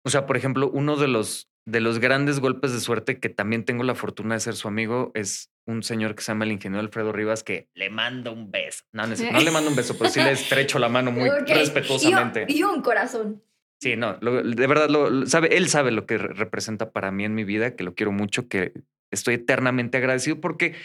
[0.03, 3.65] o sea, por ejemplo, uno de los, de los grandes golpes de suerte que también
[3.65, 6.80] tengo la fortuna de ser su amigo es un señor que se llama el ingeniero
[6.82, 8.84] Alfredo Rivas que le mando un beso.
[8.93, 12.45] No, no, le mando un beso, pero sí le estrecho la mano muy respetuosamente.
[12.47, 13.41] Y, un- y un corazón.
[13.82, 17.25] Sí, no, lo- de verdad, lo, sabe, él sabe lo que re- representa para mí
[17.25, 18.73] en mi vida, que lo quiero mucho, que
[19.12, 20.75] estoy eternamente agradecido porque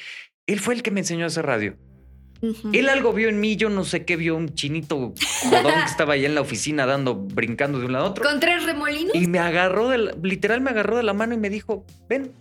[0.47, 1.77] él fue el que me enseñó a hacer radio.
[2.43, 2.71] Ujú.
[2.73, 4.97] Él algo vio en mí, yo no sé qué vio, un chinito
[5.51, 8.25] jodón que estaba ahí en la oficina dando, brincando de un lado a otro.
[8.25, 9.15] Con tres remolinos.
[9.15, 12.33] Y me agarró, de la- literal me agarró de la mano y me dijo, ven,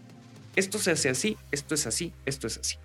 [0.55, 2.77] esto se hace así, esto es así, esto es así.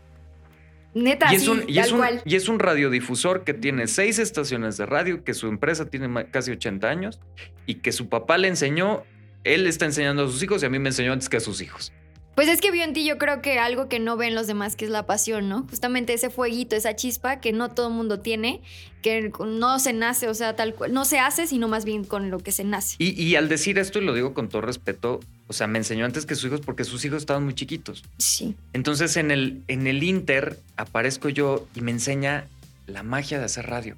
[0.95, 2.23] Neta, y, es sí, un, y, tal es un, cual.
[2.25, 6.53] y es un radiodifusor que tiene seis estaciones de radio, que su empresa tiene casi
[6.53, 7.21] 80 años
[7.67, 9.03] y que su papá le enseñó,
[9.43, 11.61] él está enseñando a sus hijos y a mí me enseñó antes que a sus
[11.63, 11.93] hijos.
[12.35, 14.75] Pues es que vio en ti, yo creo que algo que no ven los demás,
[14.77, 15.67] que es la pasión, ¿no?
[15.71, 18.61] Justamente ese fueguito, esa chispa que no todo el mundo tiene,
[19.03, 22.31] que no se nace, o sea, tal cual, no se hace, sino más bien con
[22.31, 22.97] lo que se nace.
[22.99, 26.05] Y, y al decir esto, y lo digo con todo respeto, o sea, me enseñó
[26.05, 28.03] antes que sus hijos porque sus hijos estaban muy chiquitos.
[28.19, 28.57] Sí.
[28.73, 32.47] Entonces en el, en el Inter aparezco yo y me enseña
[32.87, 33.97] la magia de hacer radio.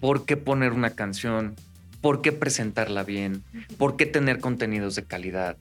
[0.00, 1.56] ¿Por qué poner una canción?
[2.00, 3.42] ¿Por qué presentarla bien?
[3.78, 5.56] ¿Por qué tener contenidos de calidad?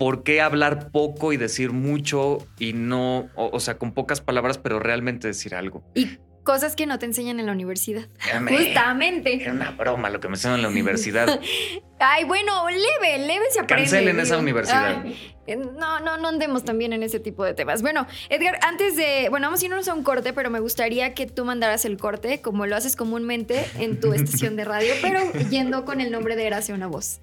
[0.00, 4.56] ¿Por qué hablar poco y decir mucho y no, o, o sea, con pocas palabras,
[4.56, 5.84] pero realmente decir algo?
[5.94, 8.08] Y cosas que no te enseñan en la universidad.
[8.48, 9.42] Justamente.
[9.42, 11.38] Era una broma lo que me enseñaron en la universidad.
[12.00, 13.84] Ay, bueno, leve, leve se aprende.
[13.84, 15.02] Cancelen esa universidad.
[15.04, 17.82] Ay, eh, no, no, no andemos también en ese tipo de temas.
[17.82, 19.26] Bueno, Edgar, antes de.
[19.28, 22.40] Bueno, vamos a irnos a un corte, pero me gustaría que tú mandaras el corte,
[22.40, 26.46] como lo haces comúnmente en tu estación de radio, pero yendo con el nombre de
[26.46, 27.20] Gracia una voz.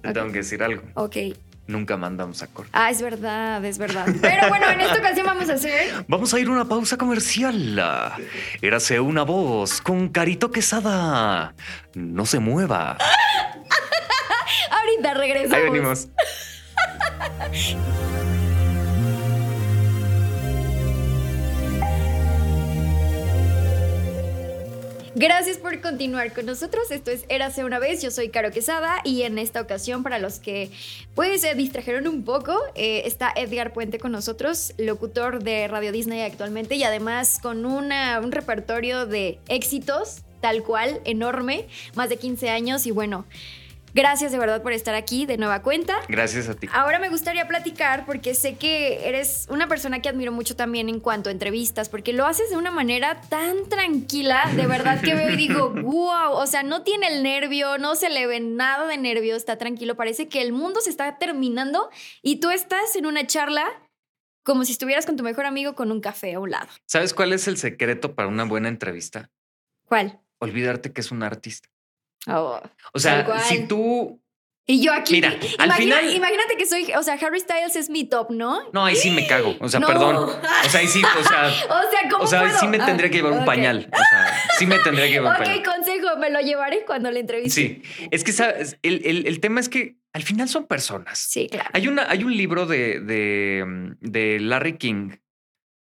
[0.00, 0.82] Te tengo que decir algo.
[0.94, 1.16] Ok.
[1.70, 2.70] Nunca mandamos a corte.
[2.74, 4.04] Ah, es verdad, es verdad.
[4.20, 6.04] Pero bueno, en esta ocasión vamos a hacer.
[6.08, 7.80] Vamos a ir a una pausa comercial.
[8.60, 11.54] Érase una voz con Carito Quesada.
[11.94, 12.98] No se mueva.
[14.70, 15.54] Ahorita regresamos.
[15.54, 16.08] Ahí venimos.
[25.22, 26.90] Gracias por continuar con nosotros.
[26.90, 28.00] Esto es Érase una vez.
[28.00, 30.70] Yo soy Caro Quesada y en esta ocasión, para los que
[31.14, 36.22] pues se distrajeron un poco, eh, está Edgar Puente con nosotros, locutor de Radio Disney
[36.22, 42.48] actualmente y además con una- un repertorio de éxitos tal cual, enorme, más de 15
[42.48, 43.26] años y bueno.
[43.94, 45.98] Gracias de verdad por estar aquí de nueva cuenta.
[46.08, 46.68] Gracias a ti.
[46.72, 51.00] Ahora me gustaría platicar porque sé que eres una persona que admiro mucho también en
[51.00, 55.30] cuanto a entrevistas, porque lo haces de una manera tan tranquila, de verdad que veo
[55.30, 58.96] y digo, wow, o sea, no tiene el nervio, no se le ve nada de
[58.96, 61.90] nervio, está tranquilo, parece que el mundo se está terminando
[62.22, 63.66] y tú estás en una charla
[64.42, 66.68] como si estuvieras con tu mejor amigo con un café a un lado.
[66.86, 69.30] ¿Sabes cuál es el secreto para una buena entrevista?
[69.86, 70.20] ¿Cuál?
[70.38, 71.68] Olvidarte que es un artista.
[72.26, 72.60] Oh.
[72.92, 74.20] O sea, si tú.
[74.66, 78.04] Y yo aquí, Mira, al final- imagínate que soy, o sea, Harry Styles es mi
[78.04, 78.60] top, ¿no?
[78.72, 79.56] No, ahí sí me cago.
[79.58, 79.88] O sea, No.
[79.88, 80.14] perdón.
[80.16, 81.46] O sea, ahí sí, o sea.
[81.68, 82.58] O sea, ¿cómo O sea, puedo?
[82.60, 83.46] sí me tendría que llevar un ok.
[83.46, 83.88] pañal.
[83.92, 85.62] O sea, sí me tendría que llevar un Ok, pañal.
[85.64, 87.50] consejo, me lo llevaré cuando le entreviste.
[87.50, 87.82] Sí.
[88.12, 88.78] Es que ¿sabes?
[88.82, 91.18] El, el- el tema es que al final son personas.
[91.18, 91.70] Sí, claro.
[91.72, 95.16] Hay, una, hay un libro de, de, mm, de Larry King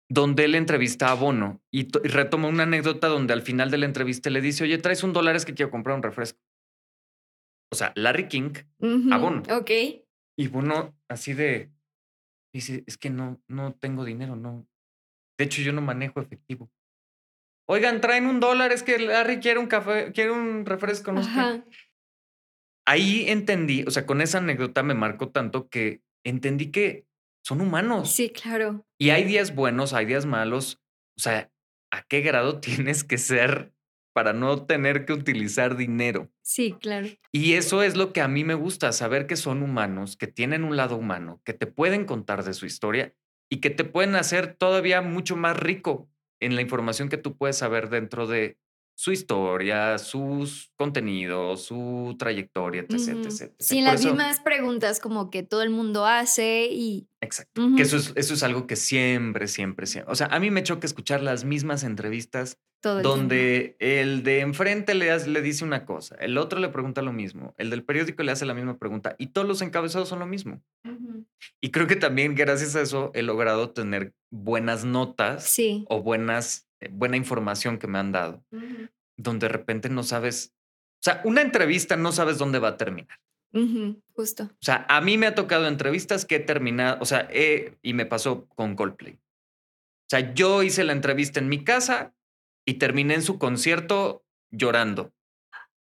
[0.09, 3.77] donde él entrevista a Bono y, to- y retoma una anécdota donde al final de
[3.77, 6.39] la entrevista le dice, oye, traes un dólar, es que quiero comprar un refresco.
[7.71, 8.51] O sea, Larry King
[9.11, 9.43] a Bono.
[9.51, 9.71] Ok.
[10.39, 11.71] y Bono así de,
[12.53, 14.65] dice, es que no, no tengo dinero, no.
[15.37, 16.71] De hecho, yo no manejo efectivo.
[17.69, 21.29] Oigan, traen un dólar, es que Larry quiere un café, quiere un refresco, no sé
[21.33, 21.39] qué".
[21.39, 21.65] Ajá.
[22.87, 27.05] Ahí entendí, o sea, con esa anécdota me marcó tanto que entendí que
[27.47, 28.11] son humanos.
[28.11, 28.85] Sí, claro.
[28.99, 30.81] Y hay días buenos, hay días malos.
[31.17, 31.49] O sea,
[31.91, 33.71] ¿a qué grado tienes que ser
[34.13, 36.29] para no tener que utilizar dinero?
[36.41, 37.07] Sí, claro.
[37.31, 40.65] Y eso es lo que a mí me gusta, saber que son humanos, que tienen
[40.65, 43.15] un lado humano, que te pueden contar de su historia
[43.49, 46.09] y que te pueden hacer todavía mucho más rico
[46.41, 48.57] en la información que tú puedes saber dentro de
[48.99, 52.93] su historia, sus contenidos, su trayectoria, etc.
[52.93, 52.99] Ujú.
[53.19, 53.53] etc, etc.
[53.59, 57.07] Sin Por las eso- mismas preguntas como que todo el mundo hace y.
[57.21, 57.61] Exacto.
[57.75, 60.11] Que eso es, eso es algo que siempre, siempre, siempre.
[60.11, 63.17] O sea, a mí me choca escuchar las mismas entrevistas todo el tiempo.
[63.17, 67.11] donde el de enfrente le, hace- le dice una cosa, el otro le pregunta lo
[67.11, 70.27] mismo, el del periódico le hace la misma pregunta y todos los encabezados son lo
[70.27, 70.61] mismo.
[71.61, 75.85] Y creo que también gracias a eso he logrado tener buenas notas Sí.
[75.89, 78.43] o buenas, buena información que me han dado,
[79.17, 80.53] donde de repente no sabes,
[80.95, 83.19] o sea, una entrevista no sabes dónde va a terminar.
[84.13, 84.43] justo.
[84.43, 87.29] O sea, a mí me ha tocado entrevistas que he terminado, o sea,
[87.81, 89.13] y me pasó con Coldplay.
[89.13, 92.13] O sea, yo hice la entrevista en mi casa
[92.65, 95.13] y terminé en su concierto llorando.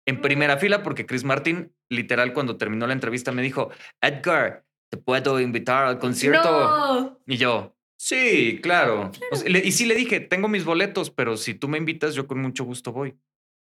[0.06, 3.70] En primera fila, porque Chris Martin, literal, cuando terminó la entrevista, me dijo,
[4.02, 7.22] Edgar, ¿te puedo invitar al concierto?
[7.26, 9.12] Y yo, sí, claro.
[9.46, 12.64] y sí le dije, tengo mis boletos, pero si tú me invitas, yo con mucho
[12.64, 13.16] gusto voy.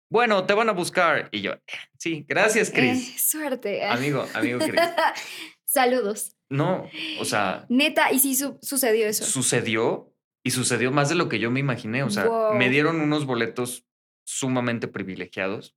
[0.09, 1.29] Bueno, te van a buscar.
[1.31, 1.53] Y yo,
[1.97, 3.15] sí, gracias, Chris.
[3.15, 3.85] Eh, suerte.
[3.85, 4.81] Amigo, amigo Chris.
[5.65, 6.35] Saludos.
[6.49, 7.65] No, o sea.
[7.69, 9.23] Neta, y sí sucedió eso.
[9.23, 10.11] Sucedió
[10.43, 12.01] y sucedió más de lo que yo me imaginé.
[12.01, 13.85] O sea, me dieron unos boletos
[14.25, 15.75] sumamente privilegiados.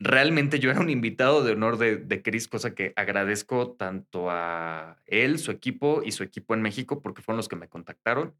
[0.00, 4.98] Realmente yo era un invitado de honor de, de Chris, cosa que agradezco tanto a
[5.06, 8.34] él, su equipo y su equipo en México, porque fueron los que me contactaron.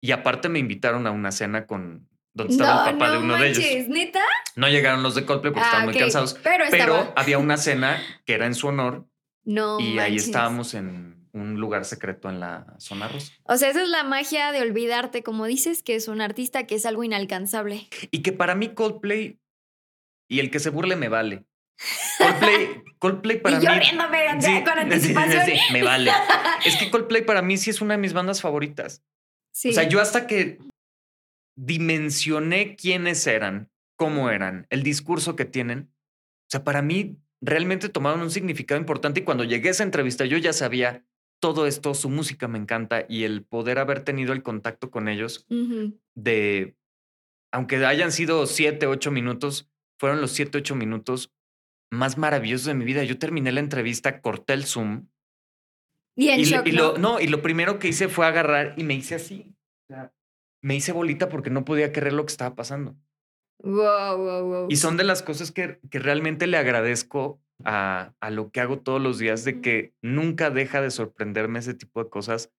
[0.00, 3.48] Y aparte me invitaron a una cena con, donde estaba el papá de uno de
[3.48, 3.88] ellos.
[3.88, 4.20] ¿Neta?
[4.56, 6.36] No llegaron los de Coldplay porque estaban ah, muy cansados.
[6.42, 9.06] Pero, había una cena que era en su honor.
[9.44, 9.78] No.
[9.80, 13.32] Y ahí estábamos en un lugar secreto en la zona rosa.
[13.44, 16.74] O sea, esa es la magia de olvidarte, como dices, que es un artista que
[16.74, 17.88] es algo inalcanzable.
[18.10, 19.38] Y que para mí Coldplay
[20.34, 21.44] y el que se burle me vale.
[22.18, 24.40] Coldplay, Coldplay para y yo mí.
[24.40, 25.46] sí, con anticipación.
[25.46, 26.10] Sí, me vale.
[26.66, 29.04] Es que Coldplay para mí sí es una de mis bandas favoritas.
[29.52, 29.70] Sí.
[29.70, 30.58] O sea, yo hasta que
[31.56, 35.92] dimensioné quiénes eran, cómo eran, el discurso que tienen.
[36.48, 40.24] O sea, para mí realmente tomaron un significado importante y cuando llegué a esa entrevista
[40.24, 41.04] yo ya sabía
[41.40, 45.46] todo esto, su música me encanta y el poder haber tenido el contacto con ellos
[46.14, 46.74] de,
[47.52, 49.68] aunque hayan sido siete, ocho minutos,
[50.04, 51.32] fueron los siete, ocho minutos
[51.90, 53.04] más maravillosos de mi vida.
[53.04, 55.08] Yo terminé la entrevista, corté el Zoom.
[56.14, 59.14] Y, en y, lo, no, y lo primero que hice fue agarrar y me hice
[59.14, 59.56] así.
[60.60, 62.94] Me hice bolita porque no podía creer lo que estaba pasando.
[63.60, 64.66] Wow, wow, wow.
[64.68, 68.80] Y son de las cosas que, que realmente le agradezco a, a, lo que hago
[68.80, 72.52] todos los días, de que nunca deja de sorprenderme ese tipo de cosas,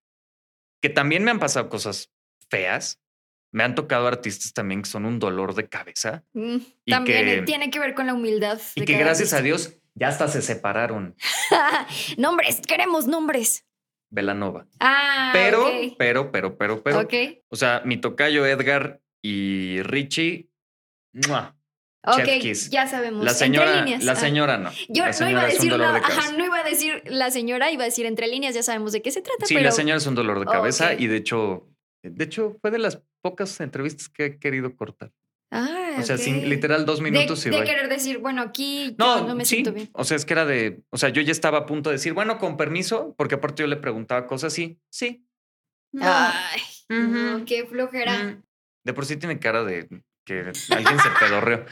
[0.82, 2.12] que también me han pasado cosas
[2.50, 3.00] feas.
[3.56, 6.22] Me han tocado artistas también que son un dolor de cabeza.
[6.34, 8.60] Mm, también tiene que ver con la humildad.
[8.74, 11.16] Y que gracias a Dios ya hasta se separaron.
[12.18, 13.64] nombres, queremos nombres.
[14.10, 14.66] Velanova.
[14.78, 17.08] Ah, pero, pero, pero, pero, pero.
[17.48, 20.50] O sea, mi tocayo Edgar y Richie.
[21.26, 21.56] ¡mua!
[22.04, 22.28] Ok,
[22.68, 23.24] ya sabemos.
[23.24, 24.16] La señora, la ah.
[24.16, 24.70] señora no.
[24.90, 28.04] Yo no iba a decir ajá, no iba a decir la señora, iba a decir
[28.04, 29.46] entre líneas, ya sabemos de qué se trata.
[29.46, 31.66] Sí, la señora es un dolor de cabeza y de hecho,
[32.10, 35.12] de hecho, fue de las pocas entrevistas que he querido cortar.
[35.50, 39.34] Ah, o sea, sin, literal dos minutos de, y de querer decir, bueno, aquí no,
[39.34, 39.88] me siento bien.
[39.92, 42.12] O sea, es que era de, o sea, yo ya estaba a punto de decir,
[42.12, 45.24] bueno, con permiso, porque aparte yo le preguntaba cosas así, sí.
[46.00, 46.60] Ay,
[47.46, 48.24] qué flojera.
[48.24, 48.42] Mm.
[48.84, 49.88] De por sí tiene cara de
[50.26, 51.64] que alguien se pedorreó.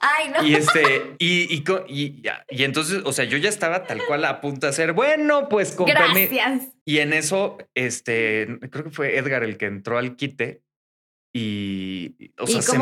[0.00, 0.44] Ay, no.
[0.44, 4.40] Y este, y, y, y, y, entonces, o sea, yo ya estaba tal cual a
[4.40, 6.68] punto de hacer, bueno, pues con Gracias.
[6.84, 10.62] Y en eso, este, creo que fue Edgar el que entró al quite
[11.32, 12.78] y, o sea, se,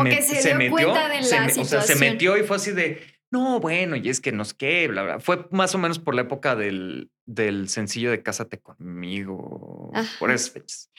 [0.54, 4.54] metió, o sea, se metió y fue así de, no, bueno, y es que nos
[4.54, 5.20] qué, bla, bla.
[5.20, 10.50] Fue más o menos por la época del, del sencillo de Cásate conmigo, por esas
[10.50, 10.90] fechas.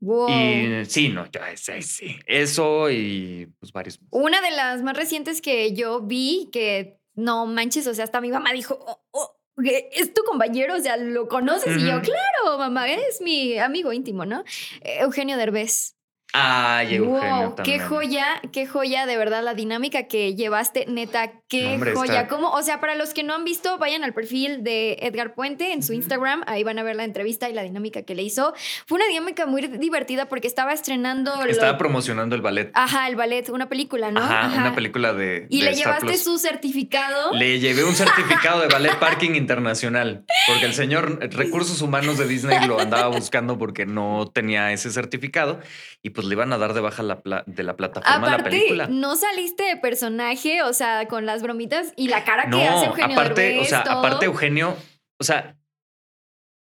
[0.00, 2.16] Y sí, no, yo sí, sí.
[2.26, 4.00] Eso y pues varios.
[4.10, 8.30] Una de las más recientes que yo vi, que no manches, o sea, hasta mi
[8.30, 11.76] mamá dijo, oh, oh, es tu compañero, o sea, lo conoces.
[11.76, 14.42] Y yo, claro, mamá, es mi amigo íntimo, ¿no?
[14.82, 15.96] Eugenio Derbez.
[16.32, 22.28] Ay, Eugenio Qué joya, qué joya, de verdad, la dinámica que llevaste, neta, qué joya.
[22.28, 22.50] ¿Cómo?
[22.50, 25.82] O sea, para los que no han visto, vayan al perfil de Edgar Puente en
[25.82, 28.54] su Instagram, ahí van a ver la entrevista y la dinámica que le hizo.
[28.86, 31.32] Fue una dinámica muy divertida porque estaba estrenando...
[31.44, 32.70] Estaba promocionando el ballet.
[32.74, 34.20] Ajá, el ballet, una película, ¿no?
[34.20, 35.46] Ajá, una película de...
[35.50, 37.32] Y le llevaste su certificado.
[37.34, 42.66] Le llevé un certificado de ballet parking internacional, porque el señor Recursos Humanos de Disney
[42.66, 45.60] lo andaba buscando porque no tenía ese certificado
[46.02, 48.50] y pues pues le iban a dar de baja la de la plataforma aparte, la
[48.50, 48.86] película.
[48.88, 53.18] No saliste de personaje, o sea, con las bromitas y la cara que hace Eugenio.
[53.18, 54.76] Aparte, o sea, aparte Eugenio,
[55.18, 55.56] o sea,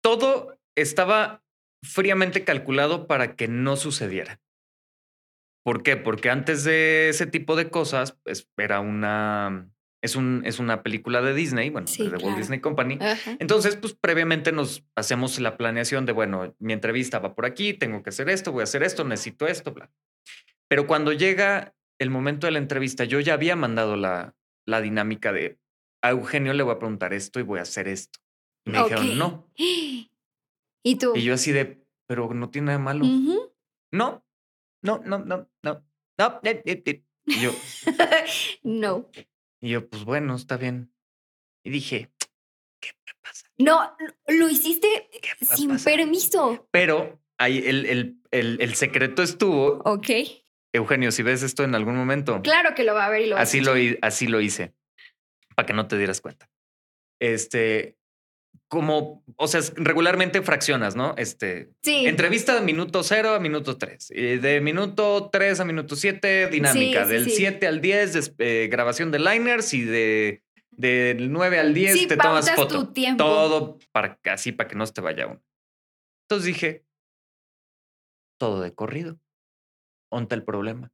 [0.02, 1.44] todo estaba
[1.84, 4.40] fríamente calculado para que no sucediera.
[5.66, 5.98] ¿Por qué?
[5.98, 9.70] Porque antes de ese tipo de cosas, pues, era una
[10.02, 12.98] es, un, es una película de Disney, bueno, de Walt Disney Company.
[13.40, 18.04] Entonces, pues previamente nos hacemos la planeación de, bueno, mi entrevista va por aquí, tengo
[18.04, 19.92] que hacer esto, voy a hacer esto, necesito esto, bla.
[20.68, 24.36] Pero cuando llega el momento de la entrevista, yo ya había mandado la,
[24.66, 25.60] la dinámica de
[26.02, 28.20] a Eugenio le voy a preguntar esto y voy a hacer esto.
[28.66, 29.52] Y me dijeron, no.
[29.58, 31.14] ¿Y tú?
[31.16, 33.06] Y yo así de, pero no tiene nada de malo.
[33.92, 34.24] No,
[34.82, 35.84] no, no, no, no,
[36.18, 36.42] no.
[37.26, 37.52] Y yo,
[38.64, 39.10] no.
[39.62, 40.94] Y yo, pues bueno, está bien.
[41.64, 42.12] Y dije,
[42.80, 43.48] ¿qué me pasa?
[43.58, 43.96] No,
[44.28, 45.10] lo hiciste
[45.42, 46.68] sin permiso.
[46.72, 49.82] Pero ahí el, el, el, el, secreto estuvo.
[49.86, 50.10] Ok.
[50.74, 52.42] Eugenio, si ves esto en algún momento.
[52.42, 54.74] Claro que lo va a ver y lo va así a lo Así lo hice,
[55.56, 56.50] para que no te dieras cuenta.
[57.20, 57.99] Este,
[58.70, 61.16] como, o sea, regularmente fraccionas, ¿no?
[61.18, 62.06] Este, sí.
[62.06, 64.12] Entrevista de minuto cero a minuto tres.
[64.12, 67.06] Y de minuto tres a minuto siete, dinámica.
[67.08, 70.44] Del siete al diez, eh, grabación de liners y de
[70.80, 72.86] del 9 al 10 te tomas foto.
[72.86, 73.22] Tu tiempo.
[73.22, 75.44] Todo para así para que no se te vaya uno.
[76.24, 76.86] Entonces dije,
[78.40, 79.20] todo de corrido.
[80.10, 80.94] ¿Onta el problema?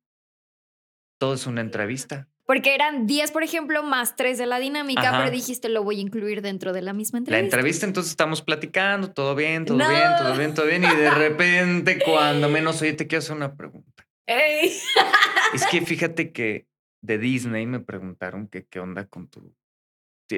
[1.19, 2.27] Todo es una entrevista.
[2.45, 6.01] Porque eran 10, por ejemplo, más 3 de la dinámica, pero dijiste lo voy a
[6.01, 7.41] incluir dentro de la misma entrevista.
[7.41, 10.83] La entrevista, entonces estamos platicando, todo bien, todo bien, todo bien, todo bien.
[10.83, 14.07] Y de repente, cuando menos oye, te quiero hacer una pregunta.
[14.27, 16.67] Es que fíjate que
[17.01, 19.53] de Disney me preguntaron que qué onda con tu.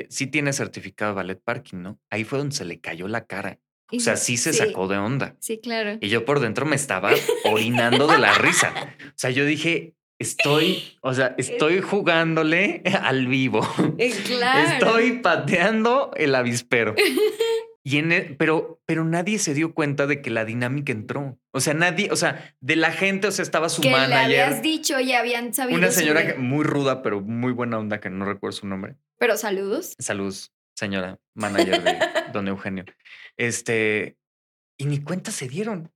[0.10, 2.00] Sí tiene certificado de ballet parking, ¿no?
[2.10, 3.60] Ahí fue donde se le cayó la cara.
[3.90, 5.38] O sea, sí se sacó de onda.
[5.40, 5.98] Sí, claro.
[6.02, 7.12] Y yo por dentro me estaba
[7.46, 8.74] orinando de la risa.
[9.06, 13.68] O sea, yo dije, estoy, o sea, estoy jugándole al vivo.
[13.98, 14.70] Eh, claro.
[14.70, 16.96] Estoy pateando el avispero.
[17.84, 21.40] Y en e, pero, pero nadie se dio cuenta de que la dinámica entró.
[21.52, 24.28] O sea, nadie, o sea, de la gente, o sea, estaba su que manager.
[24.28, 25.78] le habías dicho y habían sabido.
[25.78, 28.98] Una señora muy ruda, pero muy buena onda, que no recuerdo su nombre.
[29.18, 29.96] Pero saludos.
[30.00, 31.98] Saludos, señora manager de
[32.34, 32.84] don Eugenio.
[33.38, 34.18] Este,
[34.78, 35.90] y ni cuenta se dieron.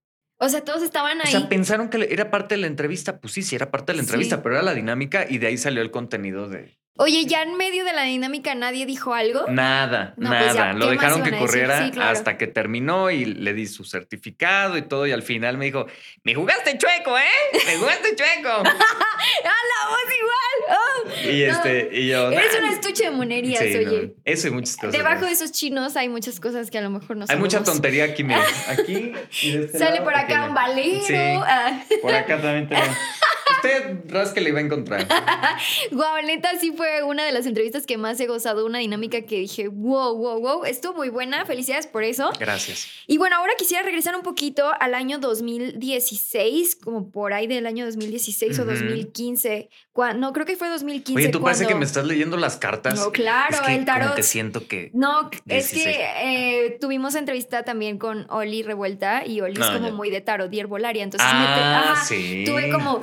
[0.44, 1.28] O sea, todos estaban ahí.
[1.28, 3.20] O sea, pensaron que era parte de la entrevista.
[3.20, 5.58] Pues sí, sí, era parte de la entrevista, pero era la dinámica y de ahí
[5.58, 9.46] salió el contenido de, Oye, ya en medio de la dinámica nadie dijo algo.
[9.48, 10.74] Nada, pues nada.
[10.74, 15.08] Lo dejaron que corriera hasta que terminó y le di su certificado y todo.
[15.08, 15.88] Y al final me dijo,
[16.24, 17.24] me jugaste chueco, ¿eh?
[17.66, 18.50] Me jugaste chueco.
[18.66, 20.51] ¡Ah, la voz igual!
[20.72, 22.32] Oh, y este, y yo.
[22.32, 24.16] Eres un estuche de monerías, oye.
[24.24, 24.94] eso y muchas cosas.
[24.94, 28.06] Debajo de esos chinos hay muchas cosas que a lo mejor no Hay mucha tontería
[28.06, 28.44] aquí, mira.
[28.68, 29.14] Aquí.
[29.42, 31.06] Y este Sale por acá un valero.
[31.06, 31.84] Sí, ah.
[32.02, 32.96] Por acá también tenemos.
[33.64, 35.08] Usted que le iba a encontrar.
[35.92, 39.40] Guau, neta, sí fue una de las entrevistas que más he gozado, una dinámica que
[39.40, 42.32] dije, wow, wow, wow, estuvo muy buena, felicidades por eso.
[42.40, 42.88] Gracias.
[43.08, 47.86] Y bueno, ahora quisiera regresar un poquito al año 2016, como por ahí del año
[47.86, 49.70] 2016 o 2015.
[50.16, 51.22] no, creo que fue 2015.
[51.22, 52.96] Oye, tú parece que me estás leyendo las cartas.
[52.96, 54.04] No, claro, es que el tarot.
[54.10, 54.92] Como que siento que.
[54.94, 59.92] No, es que eh, tuvimos entrevista también con Oli Revuelta y Oli es ah, como
[59.92, 61.04] muy de tarot y herbolaria.
[61.04, 62.04] Entonces ah,
[62.46, 63.02] tuve como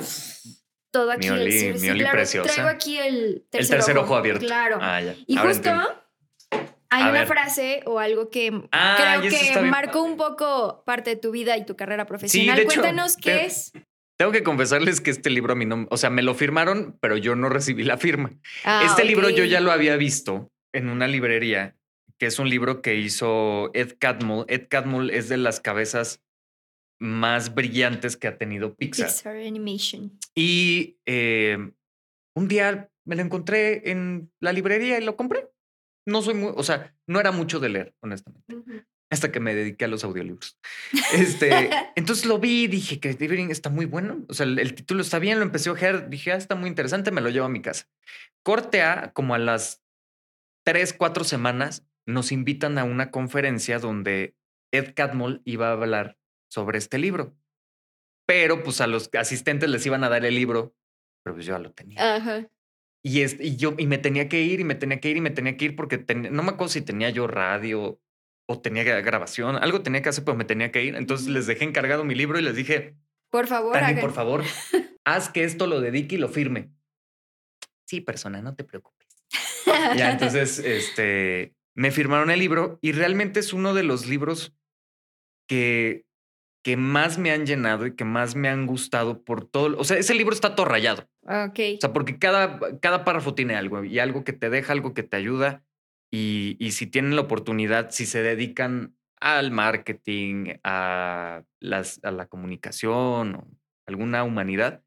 [0.91, 1.29] todo aquí.
[1.29, 2.51] Mi preciosa.
[2.51, 4.15] Traigo aquí el tercer, el tercer ojo.
[4.15, 4.45] abierto.
[4.45, 4.77] Claro.
[4.81, 5.71] Ah, y justo
[6.89, 11.31] hay una frase o algo que ah, creo que marcó un poco parte de tu
[11.31, 12.63] vida y tu carrera profesional.
[12.65, 13.71] Cuéntanos qué es.
[14.17, 17.15] Tengo que confesarles que este libro a mí no, o sea, me lo firmaron, pero
[17.15, 18.31] yo no recibí la firma.
[18.65, 21.77] Ah, este libro yo ya lo había visto en una librería,
[22.17, 24.45] que es un libro que hizo Ed Catmull.
[24.49, 26.21] Ed Catmull es de las cabezas
[26.99, 29.07] más brillantes que ha tenido Pixar.
[29.07, 30.19] Pixar Animation.
[30.35, 31.57] Y eh,
[32.35, 35.49] un día me lo encontré en la librería y lo compré.
[36.05, 38.85] No soy muy, o sea, no era mucho de leer, honestamente.
[39.11, 40.59] Hasta que me dediqué a los audiolibros.
[41.13, 44.25] Este, entonces lo vi y dije que David está muy bueno.
[44.29, 46.09] O sea, el, título está bien, lo empecé a ojear.
[46.09, 47.87] Dije, ah, está muy interesante, me lo llevo a mi casa.
[48.43, 49.81] Corte a como a las
[50.63, 54.35] tres, cuatro semanas, nos invitan a una conferencia donde
[54.71, 56.18] Ed Catmull iba a hablar
[56.49, 57.35] sobre este libro.
[58.25, 60.75] Pero pues a los asistentes les iban a dar el libro,
[61.23, 62.15] pero pues yo ya lo tenía.
[62.15, 62.47] Ajá.
[63.01, 65.31] Y, y yo y me tenía que ir y me tenía que ir y me
[65.31, 67.99] tenía que ir porque no me acuerdo si tenía yo radio
[68.45, 70.95] o tenía grabación, algo tenía que hacer, pero me tenía que ir.
[70.95, 72.97] Entonces les dejé encargado mi libro y les dije,
[73.29, 74.43] por favor, por favor,
[75.05, 76.71] haz que esto lo dedique y lo firme.
[77.85, 79.07] Sí, persona, no te preocupes.
[79.95, 84.53] ya, entonces, este, me firmaron el libro y realmente es uno de los libros
[85.47, 86.05] que
[86.63, 89.77] que más me han llenado y que más me han gustado por todo.
[89.77, 91.07] O sea, ese libro está todo rayado.
[91.25, 91.59] Ah, ok.
[91.77, 95.03] O sea, porque cada, cada párrafo tiene algo y algo que te deja, algo que
[95.03, 95.63] te ayuda.
[96.11, 102.27] Y, y si tienen la oportunidad, si se dedican al marketing, a, las, a la
[102.27, 103.47] comunicación o
[103.85, 104.83] alguna humanidad,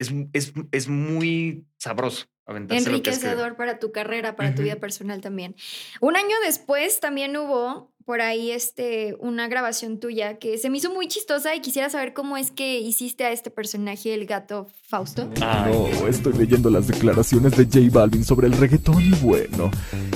[0.00, 2.26] es, es, es muy sabroso.
[2.46, 5.56] Enriquecedor para tu carrera, para tu vida personal también.
[6.00, 10.92] Un año después también hubo por ahí este, una grabación tuya que se me hizo
[10.92, 15.28] muy chistosa y quisiera saber cómo es que hiciste a este personaje, el gato Fausto.
[15.40, 19.70] No, estoy leyendo las declaraciones de J Balvin sobre el reggaetón y bueno,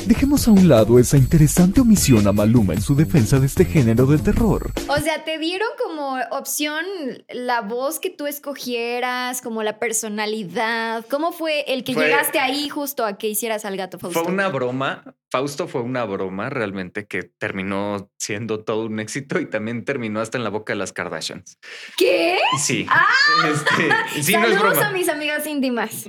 [0.07, 4.07] dejemos a un lado esa interesante omisión a Maluma en su defensa de este género
[4.07, 4.73] del terror.
[4.89, 6.85] O sea, te dieron como opción
[7.31, 11.05] la voz que tú escogieras, como la personalidad.
[11.11, 14.23] ¿Cómo fue el que llegaste ahí justo a que hicieras al gato Fausto?
[14.23, 19.47] Fue una broma Fausto fue una broma realmente que terminó siendo todo un éxito y
[19.47, 21.59] también terminó hasta en la boca de las Kardashians.
[21.99, 22.39] ¿Qué?
[22.59, 22.87] Sí.
[22.89, 23.07] ¡Ah!
[23.53, 24.87] Este, sí, no es Saludos broma.
[24.89, 26.09] a mis amigas íntimas.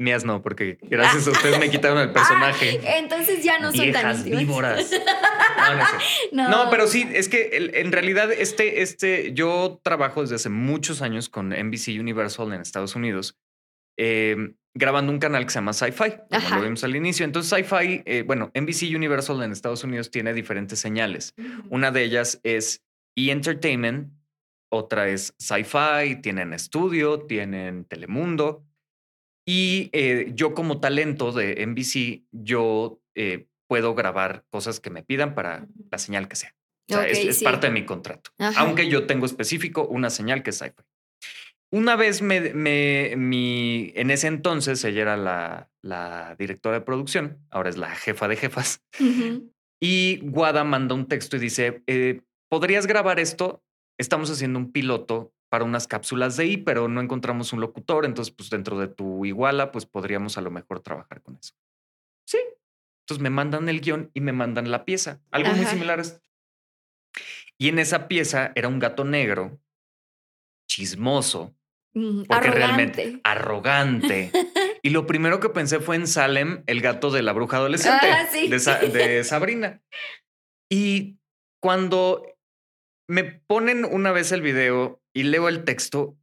[0.00, 2.80] Mías no, porque gracias a ustedes me quitaron el personaje.
[2.98, 4.90] Entonces ya no son tan víboras.
[5.58, 5.84] No, no.
[6.48, 6.48] No.
[6.64, 11.02] No, pero sí, es que el- en realidad este, este, yo trabajo desde hace muchos
[11.02, 13.36] años con NBC Universal en Estados Unidos,
[13.98, 17.24] eh, grabando un canal que se llama Sci-Fi, como lo vimos al inicio.
[17.24, 21.34] Entonces, Sci-Fi, eh, bueno, NBC Universal en Estados Unidos tiene diferentes señales.
[21.68, 22.84] Una de ellas es
[23.16, 23.30] E!
[23.30, 24.12] Entertainment,
[24.70, 28.64] otra es Sci-Fi, tienen estudio, tienen Telemundo.
[29.46, 35.34] Y eh, yo como talento de NBC, yo eh, puedo grabar cosas que me pidan
[35.34, 36.54] para la señal que sea.
[36.90, 37.44] O sea, es, Ok, es sí.
[37.44, 38.30] parte de mi contrato.
[38.38, 38.60] Ajá.
[38.60, 40.84] Aunque yo tengo específico una señal que es Sci-Fi.
[41.70, 47.46] Una vez me, me- mi, en ese entonces ella era la, la directora de producción,
[47.50, 48.82] ahora es la jefa de jefas.
[49.80, 53.62] Y Guada manda un texto y dice, eh, ¿podrías grabar esto?
[53.98, 58.34] Estamos haciendo un piloto para unas cápsulas de I, pero no encontramos un locutor, entonces
[58.34, 61.54] pues dentro de tu iguala, pues podríamos a lo mejor trabajar con eso.
[62.26, 62.38] Sí.
[63.04, 66.20] Entonces me mandan el guion y me mandan la pieza, algo muy similar a esto.
[67.58, 69.58] Y en esa pieza era un gato negro,
[70.68, 71.54] chismoso,
[72.26, 72.58] porque Arrogante.
[72.58, 74.30] realmente arrogante.
[74.82, 78.26] y lo primero que pensé fue en Salem, el gato de la bruja adolescente, Ah,
[78.32, 78.48] sí.
[78.48, 79.82] de, Sa- de Sabrina.
[80.70, 81.18] Y
[81.60, 82.24] cuando
[83.08, 86.16] me ponen una vez el video y leo el texto,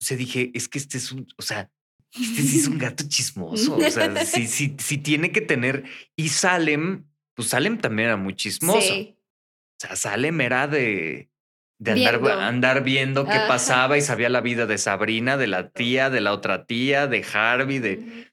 [0.00, 1.70] se dije, es que este es un, o sea,
[2.12, 3.76] este sí es un gato chismoso.
[3.76, 5.84] O sea, sí, sí, sí tiene que tener.
[6.16, 7.04] Y Salem,
[7.34, 8.80] pues Salem también era muy chismoso.
[8.80, 9.16] Sí.
[9.80, 11.30] O sea, Salem era de,
[11.78, 12.40] de andar, Viendo.
[12.40, 13.48] andar viendo qué Ajá.
[13.48, 17.24] pasaba y sabía la vida de Sabrina, de la tía, de la otra tía, de
[17.32, 18.30] Harvey, de...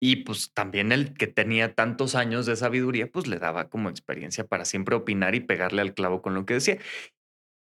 [0.00, 4.46] Y pues también el que tenía tantos años de sabiduría, pues le daba como experiencia
[4.46, 6.78] para siempre opinar y pegarle al clavo con lo que decía.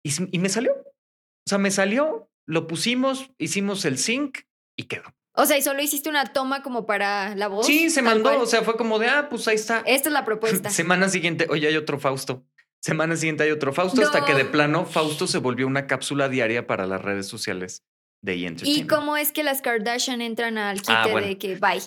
[0.06, 0.74] Y, y me salió.
[0.74, 4.40] O sea, me salió, lo pusimos, hicimos el sync
[4.78, 5.16] y quedó.
[5.34, 7.66] O sea, y solo hiciste una toma como para la voz.
[7.66, 8.24] Sí, se mandó.
[8.24, 8.38] cual.
[8.42, 9.84] O sea, fue como de, ah, pues ahí está.
[9.86, 10.70] Esta es la propuesta.
[10.70, 12.44] Semana siguiente, oye, hay otro Fausto.
[12.82, 14.52] Semana siguiente hay otro Fausto, hasta que de No.
[14.52, 17.84] plano Fausto se volvió una cápsula diaria para las redes sociales
[18.22, 18.56] de E!
[18.64, 21.28] ¿Y cómo es que las Kardashian entran al quite Ah, bueno.
[21.28, 21.82] de que bye?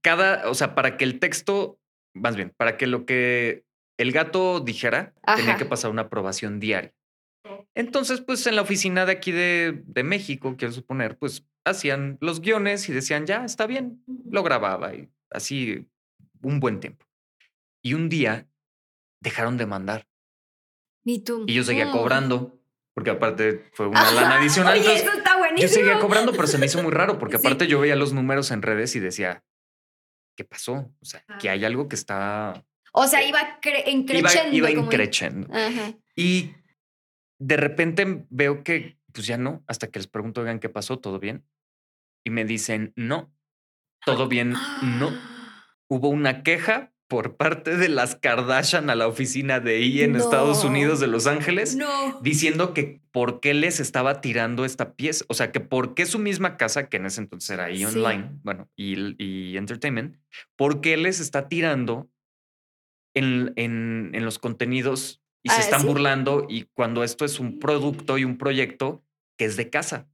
[0.00, 1.78] Cada, o sea, para que el texto,
[2.14, 3.64] más bien, para que lo que
[3.98, 6.92] el gato dijera, tenía que pasar una aprobación diaria.
[7.74, 12.40] Entonces, pues en la oficina de aquí de, de México, quiero suponer, pues hacían los
[12.40, 15.86] guiones y decían, ya, está bien, lo grababa y así
[16.42, 17.06] un buen tiempo.
[17.82, 18.46] Y un día
[19.20, 20.06] dejaron de mandar.
[21.04, 21.44] Ni tú.
[21.46, 22.58] Y yo seguía cobrando,
[22.94, 24.12] porque aparte fue una Ajá.
[24.12, 24.72] lana adicional.
[24.72, 25.72] Oye, entonces, eso está yo buenísimo.
[25.72, 27.46] seguía cobrando, pero se me hizo muy raro, porque Sí.
[27.46, 29.44] aparte yo veía los números en redes y decía,
[30.36, 30.90] ¿qué pasó?
[31.00, 32.64] O sea, que hay algo que está...
[32.92, 34.56] O sea, iba cre- Iba, increchendo.
[34.56, 35.48] iba como- increchendo.
[35.54, 35.92] Ajá.
[36.16, 36.54] Y
[37.38, 40.98] de repente veo que, pues ya no, hasta que les pregunto, oigan, ¿qué pasó?
[40.98, 41.44] ¿Todo bien?
[42.24, 43.30] Y me dicen, no,
[44.06, 45.10] todo bien, no.
[45.88, 50.64] Hubo una queja por parte de las Kardashian a la oficina de I en Estados.
[50.64, 52.18] Unidos de Los Ángeles No.
[52.22, 56.18] diciendo que por qué les estaba tirando esta pieza, o sea, que por qué su
[56.18, 57.84] misma casa, que en ese entonces era Sí.
[57.84, 60.16] Online, bueno, y, y Entertainment,
[60.56, 62.10] por qué les está tirando
[63.14, 65.86] en, en, en los contenidos y se Ah, están ¿sí?
[65.86, 69.04] burlando y cuando esto es un producto y un proyecto
[69.38, 70.08] que es de casa.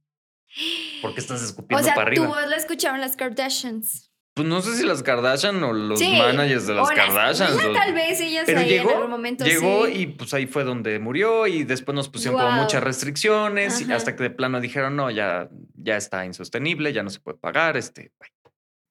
[1.01, 2.27] ¿Por qué estás O escupiendo sea, para arriba?
[2.27, 4.10] voz la escucharon las Kardashians.
[4.33, 7.49] Pues no sé si las Kardashian o los Sí, managers de las o Kardashian.
[7.73, 9.91] tal vez ellas pero ahí llegó, en algún momento llegó sí.
[9.93, 14.15] y pues ahí fue donde murió y después nos pusieron como muchas restricciones y hasta
[14.15, 18.11] que de plano dijeron, no, ya, ya está insostenible, ya no se puede pagar, este,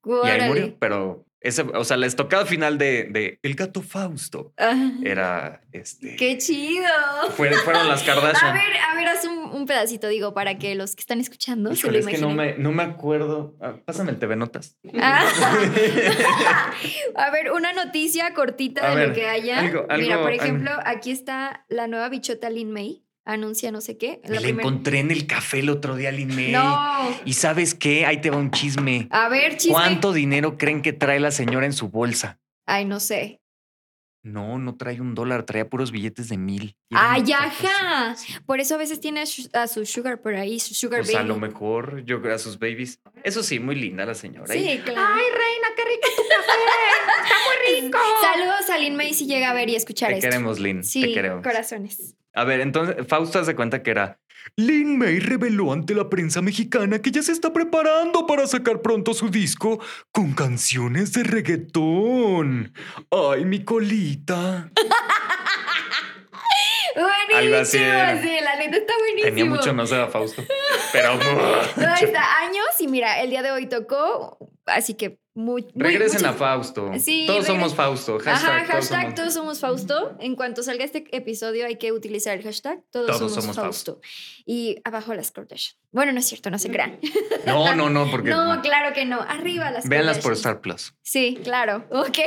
[0.04, 0.24] bye".
[0.24, 0.76] y ahí murió.
[0.78, 4.92] Pero ese, o sea, la estocada final de, de El Gato Fausto Ajá.
[5.02, 6.84] era, este, ¡Qué chido!
[7.36, 8.50] fue- fueron las Kardashian.
[8.50, 11.74] A ver, a ver, haz un, un pedacito, digo, para que los que están escuchando
[11.74, 13.56] se lo Híjole, es que no me, no me acuerdo.
[13.60, 14.76] Ah, pásame el TV Notas.
[15.00, 15.24] Ah.
[17.16, 19.60] a ver, una noticia cortita A de ver, lo que haya.
[19.60, 23.02] algo- Mira, algo- por ejemplo, aquí está la nueva bichota Lin May.
[23.32, 24.20] Anuncia no sé qué.
[24.24, 26.52] La primer- encontré en el café el otro día, Lin May.
[26.52, 27.08] No.
[27.24, 29.06] Y sabes qué, ahí te va un chisme.
[29.10, 29.72] A ver, chisme.
[29.74, 32.38] ¿Cuánto dinero creen que trae la señora en su bolsa?
[32.66, 33.39] Ay, no sé.
[34.22, 36.76] No, no trae un dólar, traía puros billetes de mil.
[36.90, 38.14] ¡Ay, ajá!
[38.44, 41.36] Por eso a veces tiene a, su- sugar por ahí, su sugar Pues a lo
[41.38, 41.48] baby.
[41.48, 43.00] mejor yo creo a sus babies.
[43.24, 44.54] Eso sí, muy linda la señora.
[44.54, 45.00] Y- Sí, claro.
[45.14, 46.58] Ay, reina, qué rico tu café.
[47.22, 47.98] Está muy rico.
[48.20, 50.28] Saludos a Lin May si llega a ver y escuchar te esto.
[50.28, 50.84] queremos, Lin.
[50.84, 51.42] Sí, te queremos.
[51.42, 52.14] corazones.
[52.34, 54.20] A ver, entonces, Fausto hace cuenta que era
[54.56, 59.14] Lin May reveló ante la prensa mexicana que ya se está preparando para sacar pronto
[59.14, 59.80] su disco
[60.12, 62.72] con canciones de reggaetón.
[63.10, 64.70] ¡Ay, mi colita!
[66.94, 68.20] Buenísimo, Algo así era.
[68.20, 69.28] sí, la neta está buenísimo.
[69.28, 70.42] Tenía mucho más a Fausto.
[70.92, 71.14] Pero.
[71.76, 76.32] No, está años y mira, el día de hoy tocó, así que muy, Regresen a
[76.32, 76.90] Fausto.
[76.98, 78.18] Sí, todos somos Fausto.
[78.18, 80.16] Hashtag, Ajá, todos hashtag somos- todos somos Fausto.
[80.20, 84.00] En cuanto salga este episodio hay que utilizar el hashtag todos, Todos somos, somos Fausto.
[84.46, 85.76] Y abajo las Kardashian.
[85.92, 87.00] Bueno, no es cierto, no se crean.
[87.46, 88.30] No, no, no, porque.
[88.30, 89.20] No, claro que no.
[89.22, 90.34] Arriba las Véanlas por.
[90.34, 90.94] Star Plus.
[91.02, 91.84] Sí, claro.
[91.90, 92.18] Ok.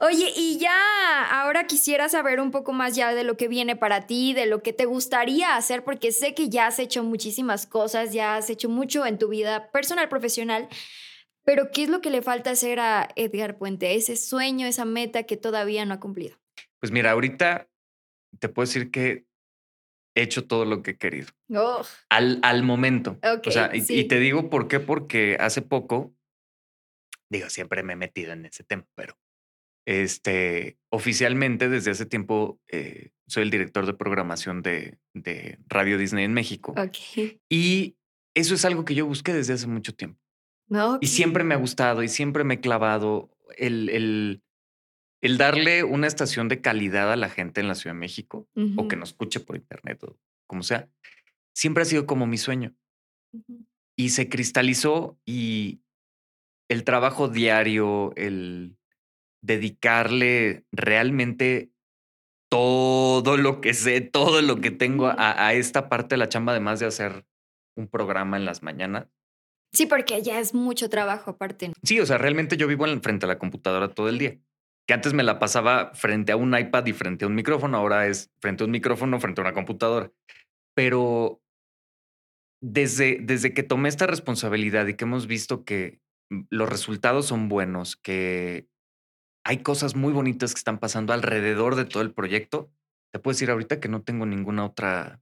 [0.00, 0.72] Oye, y ya
[1.30, 4.62] ahora quisiera saber un poco más ya de lo que viene para ti, de lo
[4.62, 8.68] que te gustaría hacer, porque sé que ya has hecho muchísimas cosas, ya has hecho
[8.68, 10.68] mucho en tu vida personal, profesional,
[11.44, 13.94] pero ¿qué es lo que le falta hacer a Edgar Puente?
[13.94, 16.36] Ese sueño, esa meta que todavía no ha cumplido.
[16.80, 17.68] Pues mira, ahorita
[18.38, 19.24] te puedo decir que
[20.14, 21.28] he hecho todo lo que he querido.
[21.54, 23.18] Oh, Al, al momento.
[23.22, 24.00] Ok, o sea, y, sí.
[24.00, 26.14] y te digo por qué, porque hace poco,
[27.30, 29.18] digo, siempre me he metido en ese tema, pero
[29.86, 36.24] este, oficialmente desde hace tiempo eh, soy el director de programación de, de Radio Disney
[36.24, 36.72] en México.
[36.76, 37.38] ok.
[37.50, 37.96] Y
[38.34, 40.21] eso es algo que yo busqué desde hace mucho tiempo.
[40.68, 44.42] No, Y siempre me ha gustado y siempre me he clavado el, el,
[45.20, 48.88] el darle una estación de calidad a la gente en la Ciudad de México o
[48.88, 50.88] que nos escuche por internet o como sea.
[51.54, 52.74] Siempre ha sido como mi sueño
[53.96, 55.80] y se cristalizó y
[56.68, 58.76] el trabajo diario, el
[59.42, 61.70] dedicarle realmente
[62.50, 66.52] todo lo que sé, todo lo que tengo a, a esta parte de la chamba,
[66.52, 67.26] además de hacer
[67.76, 69.08] un programa en las mañanas.
[69.72, 71.72] Sí, porque ya es mucho trabajo aparte.
[71.82, 74.38] Sí, o sea, realmente yo vivo en, frente a la computadora todo el día.
[74.86, 78.06] Que antes me la pasaba frente a un iPad y frente a un micrófono, ahora
[78.06, 80.12] es frente a un micrófono, frente a una computadora.
[80.74, 81.40] Pero
[82.62, 86.00] desde, desde que tomé esta responsabilidad y que hemos visto que
[86.30, 88.68] mm, los resultados son buenos, que
[89.44, 92.70] hay cosas muy bonitas que están pasando alrededor de todo el proyecto,
[93.12, 95.20] te puedo decir ahorita que no tengo ninguna otra,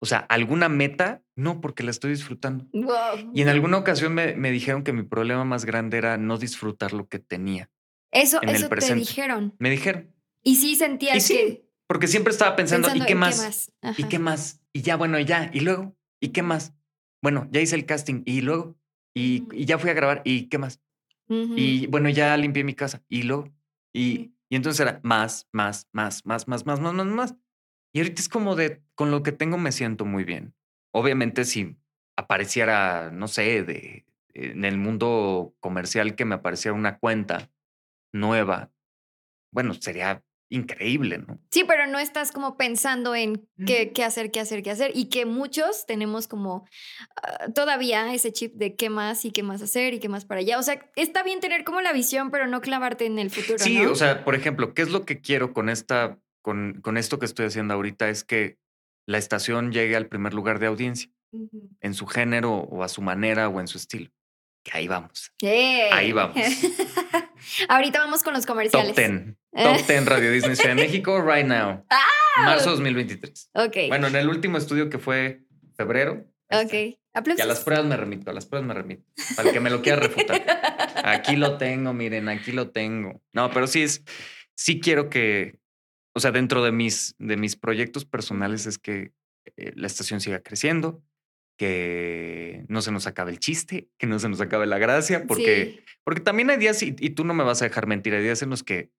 [0.00, 2.66] o sea, alguna meta, no, porque la estoy disfrutando.
[2.72, 3.30] Wow.
[3.32, 6.92] Y en alguna ocasión me, me dijeron que mi problema más grande era no disfrutar
[6.92, 7.70] lo que tenía.
[8.10, 9.00] Eso, en el eso te presente.
[9.00, 9.54] dijeron.
[9.58, 10.14] Me dijeron.
[10.42, 11.68] Y sí sentías Y sí, que.
[11.86, 13.72] Porque siempre estaba pensando, pensando ¿y qué más?
[13.96, 14.60] ¿Y qué más?
[14.72, 15.50] Y ya, bueno, y ya.
[15.52, 15.96] ¿Y luego?
[16.20, 16.74] ¿Y qué más?
[17.22, 18.22] Bueno, ya hice el casting.
[18.24, 18.76] ¿Y luego?
[19.14, 20.22] Y, y ya fui a grabar.
[20.24, 20.80] ¿Y qué más?
[21.28, 23.02] Y bueno, ya limpié mi casa.
[23.08, 23.50] ¿Y luego?
[23.92, 27.34] Y, y entonces era más, más, más, más, más, más, más, más, más.
[27.94, 30.52] Y ahorita es como de, con lo que tengo me siento muy bien.
[30.92, 31.76] Obviamente si
[32.16, 37.50] apareciera, no sé, de, en el mundo comercial que me apareciera una cuenta
[38.12, 38.72] nueva,
[39.52, 41.38] bueno, sería increíble, ¿no?
[41.50, 44.90] Sí, pero no estás como pensando en qué, qué hacer, qué hacer, qué hacer.
[44.94, 46.66] Y que muchos tenemos como
[47.22, 50.40] ah, todavía ese chip de qué más y qué más hacer y qué más para
[50.40, 50.58] allá.
[50.58, 53.58] O sea, está bien tener como la visión, pero no clavarte en el futuro.
[53.58, 53.92] Sí, ¿no?
[53.92, 57.24] o sea, por ejemplo, ¿qué es lo que quiero con esta, con, con esto que
[57.24, 58.10] estoy haciendo ahorita?
[58.10, 58.58] Es que
[59.06, 61.10] la estación llegue al primer lugar de audiencia,
[61.80, 64.10] en su género o a su manera o en su estilo.
[64.62, 65.32] Que ahí vamos.
[65.42, 65.88] ¡Eh!
[65.92, 66.36] Ahí vamos.
[67.68, 68.94] Ahorita vamos con los comerciales.
[68.94, 69.36] Top 10.
[69.52, 71.84] Top 10 Radio Disney Ciudad de México, right now.
[72.44, 73.50] Marzo 2023.
[73.54, 73.76] Ok.
[73.88, 75.42] Bueno, en el último estudio que fue
[75.76, 76.26] febrero.
[76.50, 76.72] ok.
[76.72, 77.44] Y Aplausos.
[77.44, 79.04] a las pruebas me remito, a las pruebas me remito.
[79.36, 80.44] Para el que me lo quiera refutar.
[81.04, 83.22] Aquí lo tengo, miren, aquí lo tengo.
[83.32, 84.02] No, pero sí es,
[84.56, 85.60] sí quiero que,
[86.14, 89.12] o sea, dentro de mis, de mis proyectos personales es que
[89.56, 91.02] eh, la estación siga creciendo,
[91.58, 95.76] que no se nos acabe el chiste, que no se nos acabe la gracia, porque,
[95.78, 95.84] Sí.
[96.04, 98.42] porque también hay días, y, y tú no me vas a dejar mentir, hay días
[98.42, 98.90] en los que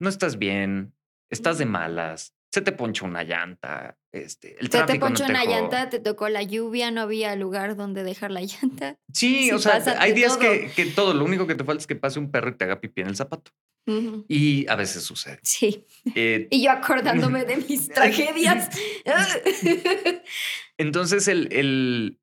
[0.00, 0.94] no estás bien,
[1.30, 5.24] estás de malas, se te poncha una llanta, este, el Se te tráfico no ponchó
[5.24, 5.50] una dejó.
[5.52, 8.96] llanta, te tocó la lluvia, no había lugar donde dejar la llanta.
[9.12, 10.50] Sí, o sea, hay días todo.
[10.52, 12.64] que, que todo, lo único que te falta es que pase un perro y te
[12.64, 13.50] haga pipí en el zapato.
[13.86, 15.40] Y a veces sucede.
[15.42, 15.86] Sí.
[16.14, 18.70] Eh, Y yo acordándome de mis tragedias.
[20.78, 22.20] entonces, el, el,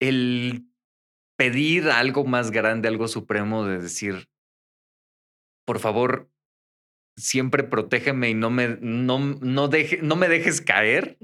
[0.00, 0.66] el
[1.36, 4.28] pedir algo más grande, algo supremo, de decir,
[5.64, 6.30] por favor,
[7.16, 11.18] siempre protégeme y no me, no, no, deje, no me dejes caer.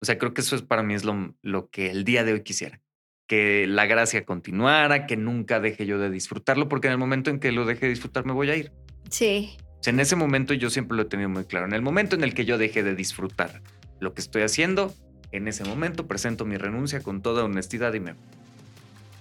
[0.00, 2.32] O sea, creo que eso es para mí es lo, lo que el día de
[2.32, 2.80] hoy quisiera.
[3.28, 7.40] Que la gracia continuara, que nunca deje yo de disfrutarlo, porque en el momento en
[7.40, 8.72] que lo deje de disfrutar me voy a ir.
[9.10, 9.56] Sí.
[9.84, 11.66] En ese momento yo siempre lo he tenido muy claro.
[11.66, 13.62] En el momento en el que yo deje de disfrutar
[14.00, 14.92] lo que estoy haciendo,
[15.32, 18.14] en ese momento presento mi renuncia con toda honestidad y me.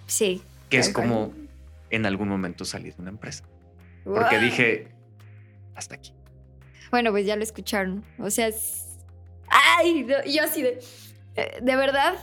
[0.07, 0.41] Sí.
[0.69, 1.33] Que es como
[1.91, 3.43] en algún momento salí de una empresa.
[4.03, 4.87] Porque dije,
[5.75, 6.13] hasta aquí.
[6.91, 8.03] Bueno, pues ya lo escucharon.
[8.19, 8.97] O sea, es-
[9.49, 10.79] ay, no, yo así de
[11.35, 12.15] eh, de verdad,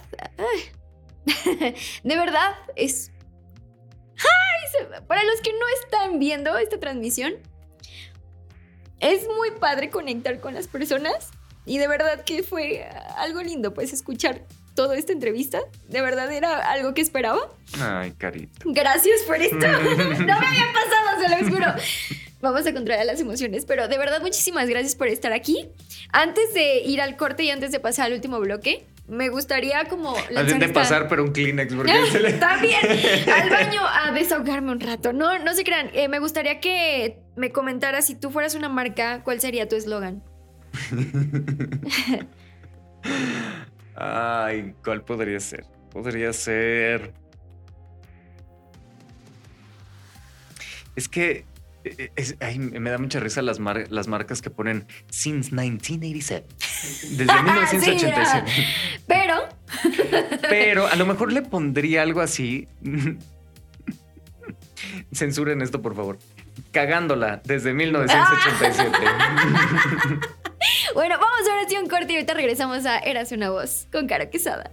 [2.05, 3.11] de verdad es...
[5.07, 7.35] Para los que no están viendo esta transmisión,
[9.03, 11.31] es muy padre conectar con las personas
[11.67, 14.43] y de verdad que fue algo lindo pues escuchar
[14.75, 15.61] toda esta entrevista.
[15.89, 17.51] De verdad era algo que esperaba.
[17.81, 18.61] Ay, carita.
[18.65, 19.57] Gracias por esto.
[19.59, 21.67] no me había pasado, se lo juro.
[22.41, 25.69] Vamos a controlar las emociones, pero de verdad muchísimas gracias por estar aquí.
[26.13, 30.15] Antes de ir al corte y antes de pasar al último bloque, me gustaría como...
[30.37, 32.33] Antes de pasar por un Kleenex, porque se le...
[32.35, 32.81] También
[33.35, 35.13] al baño a desahogarme un rato.
[35.13, 35.91] No, no se crean.
[35.93, 40.23] Eh, me gustaría que me comentaras si tú fueras una marca, ¿cuál sería tu eslogan?
[43.95, 45.67] Ay, ¿cuál podría ser?
[45.91, 47.13] Podría ser.
[50.97, 51.45] Es que
[51.85, 56.47] eh, me da mucha risa las, las marcas que ponen since 1987.
[57.17, 58.67] Desde 1987.
[59.07, 59.49] pero.
[60.49, 62.69] pero a lo mejor le pondría algo así.
[65.13, 66.19] Censuren esto, por favor.
[66.71, 68.91] Cagándola desde 1987.
[70.95, 74.31] bueno, vamos ahora sí un corte y ahorita regresamos a Eras una voz con Cara
[74.31, 74.71] Quesada.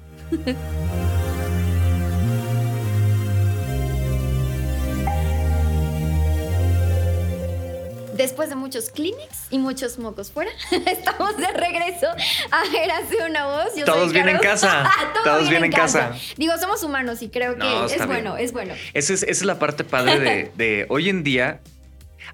[8.19, 10.51] Después de muchos Kleenex y muchos mocos fuera,
[10.85, 12.07] estamos de regreso
[12.51, 13.73] a Érase una voz.
[13.85, 14.91] Todos vienen en casa.
[15.23, 16.11] Todos, vienen en casa.
[16.35, 18.73] Digo, somos humanos y creo que es bueno, es bueno.
[18.93, 21.61] Esa es, esa es la parte padre de, de hoy en día.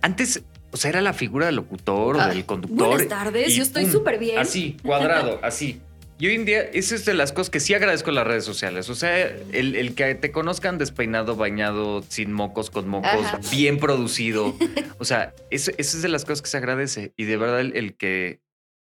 [0.01, 2.87] Antes o sea, era la figura del locutor o ah, del conductor.
[2.87, 4.39] Buenas tardes, yo estoy súper bien.
[4.39, 5.81] Así, cuadrado, así.
[6.17, 8.45] Y hoy en día, esa es de las cosas que sí agradezco en las redes
[8.45, 8.89] sociales.
[8.89, 14.55] O sea, el, que te conozcan despeinado, bañado, sin mocos, con mocos, bien producido.
[14.97, 17.13] O sea, eso, es de las cosas que se agradece.
[17.17, 18.39] Y de verdad, el, que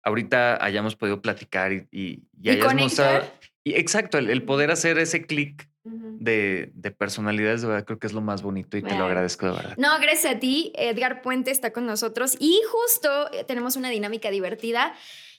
[0.02, 3.24] ahorita hayamos podido platicar y, y, y hayas mostrado.
[3.64, 8.20] Y exacto, el, poder hacer ese clic de, personalidades, de verdad creo que es lo
[8.20, 9.74] más bonito y te lo agradezco de verdad.
[9.78, 10.72] No, gracias a ti.
[10.76, 14.94] Edgar Puente está con nosotros y justo eh, tenemos una dinámica divertida.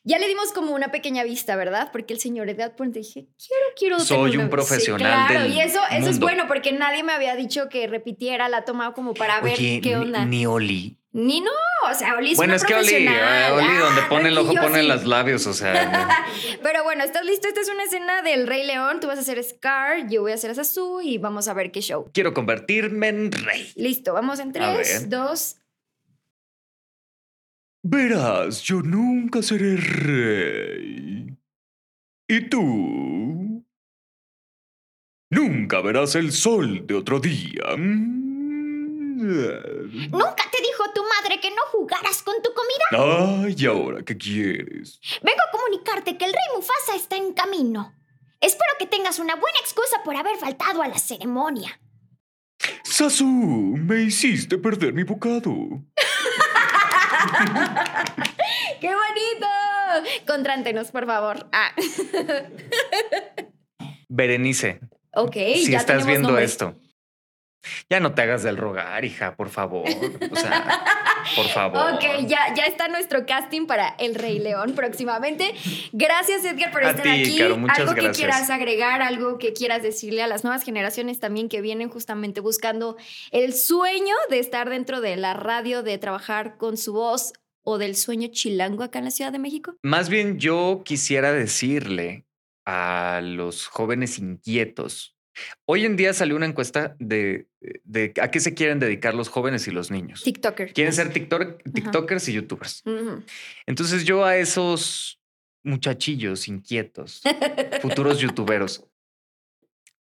[0.08, 1.90] Ya le dimos como una pequeña vista, ¿verdad?
[1.92, 4.00] Porque el señor Edgar Puente dije, quiero, quiero.
[4.00, 5.28] Soy un profesional.
[5.28, 8.94] claro, y eso, eso es bueno porque nadie me había dicho que repitiera, la tomado
[8.94, 10.24] como para ver qué onda.
[10.24, 11.00] Ni, Oli.
[11.12, 11.50] Ni no,
[11.90, 14.84] o sea, Oli es Bueno, es que Oli, eh, Oli donde pone el ojo pone
[14.84, 16.10] los labios, o sea.
[16.62, 17.48] Pero bueno, ¿estás listo?
[17.48, 19.00] Esta es una escena del Rey León.
[19.00, 21.82] Tú vas a ser Scar, yo voy a ser Sasu y vamos a ver qué
[21.82, 22.12] show.
[22.14, 23.72] Quiero convertirme en rey.
[23.76, 25.56] Listo, vamos en tres, dos,
[27.88, 31.38] Verás, yo nunca seré rey.
[32.28, 33.64] ¿Y tú?
[35.30, 37.76] Nunca verás el sol de otro día.
[37.78, 39.54] ¿Nunca
[40.52, 43.44] te dijo tu madre que no jugaras con tu comida?
[43.44, 45.00] Ay, ¿y ahora qué quieres?
[45.22, 47.94] Vengo a comunicarte que el rey Mufasa está en camino.
[48.42, 51.80] Espero que tengas una buena excusa por haber faltado a la ceremonia.
[52.84, 55.84] Sasu, me hiciste perder mi bocado.
[58.82, 59.48] ¡Qué bonito!
[60.28, 61.48] Contrántenos, por favor.
[61.52, 61.72] Ah.
[64.10, 64.80] Berenice.
[65.14, 66.76] Ok, si estás viendo esto.
[67.90, 69.86] Ya no te hagas del rogar, hija, por favor.
[70.32, 70.84] O sea,
[71.36, 71.94] por favor.
[71.94, 75.54] Ok, ya, ya está nuestro casting para El Rey León próximamente.
[75.92, 77.42] Gracias, Edgar, por estar aquí.
[77.42, 81.90] algo que quieras agregar, algo que quieras decirle a las nuevas generaciones también que vienen
[81.90, 82.98] justamente buscando
[83.32, 87.34] el sueño de estar dentro de la radio, de trabajar con su voz
[87.66, 89.76] o del sueño chilango acá en la Ciudad de México?
[89.82, 92.26] Más bien yo quisiera decirle
[92.66, 95.15] a los jóvenes inquietos.
[95.66, 97.48] Hoy en día salió una encuesta de,
[97.84, 100.24] de a qué se quieren dedicar los jóvenes y los niños.
[100.24, 100.74] TikTokers.
[100.74, 102.84] Quieren ser TikTokers y YouTubers.
[103.66, 105.20] Entonces yo a esos
[105.64, 107.22] muchachillos inquietos,
[107.82, 108.86] futuros YouTuberos,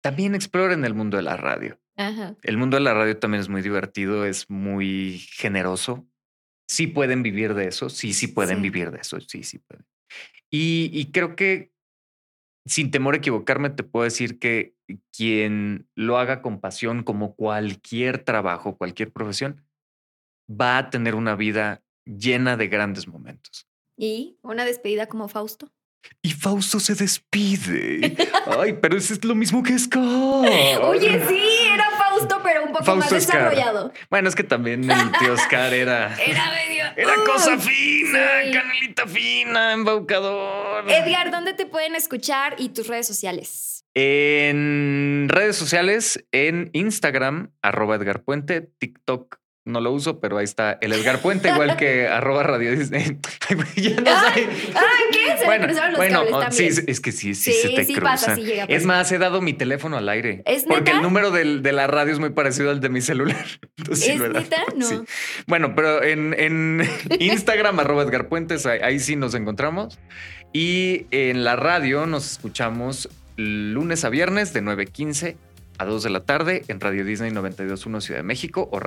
[0.01, 1.79] también exploren el mundo de la radio.
[2.43, 6.05] El mundo de la radio también es muy divertido, es muy generoso
[6.67, 9.85] sí pueden vivir de eso, sí, sí pueden vivir de eso, sí, sí pueden.
[10.51, 11.71] Y, creo que
[12.65, 14.74] sin temor a equivocarme, te puedo decir que
[15.15, 19.65] quien lo haga con pasión, como cualquier trabajo, cualquier profesión,
[20.49, 23.67] va a tener una vida llena de grandes momentos.
[23.97, 25.71] ¿Y una despedida como Fausto?
[26.21, 28.15] Y Fausto se despide.
[28.59, 30.03] Ay, pero eso es lo mismo que Scar.
[30.03, 33.91] Oye, sí, era Fausto, pero un poco más desarrollado.
[34.09, 36.15] Bueno, es que también el tío Oscar era.
[36.19, 36.85] Era medio.
[36.95, 38.19] Era cosa fina,
[38.53, 40.89] canelita fina, embaucador.
[40.89, 43.84] Edgar, ¿dónde te pueden escuchar y tus redes sociales?
[43.95, 49.37] En redes sociales, en Instagram, arroba Edgar Puente, TikTok,
[49.67, 53.17] no lo uso, pero ahí está el Edgar Puente, igual que arroba Radio Disney.
[53.75, 55.37] ya no Ay, ay, ¿qué?
[55.39, 58.11] Se bueno, los bueno, oh, sí, es que sí, sí, Sí, se te sí cruza.
[58.11, 60.43] pasa, sí llega a es más, he dado mi teléfono al aire.
[60.45, 60.97] ¿Es Porque neta?
[60.97, 63.43] el número del- de la radio es muy parecido al de mi celular.
[63.77, 64.33] Entonces, ¿Es dado.
[64.33, 64.57] neta?
[64.75, 65.05] No.
[65.47, 66.87] Bueno, pero en, en
[67.19, 69.97] Instagram, arroba Edgar Puentes, ahí, ahí sí nos encontramos.
[70.53, 75.35] Y en la radio nos escuchamos lunes a viernes de 9.15
[75.77, 78.79] a 2 de la tarde en Radio Disney 92.1 Ciudad de México o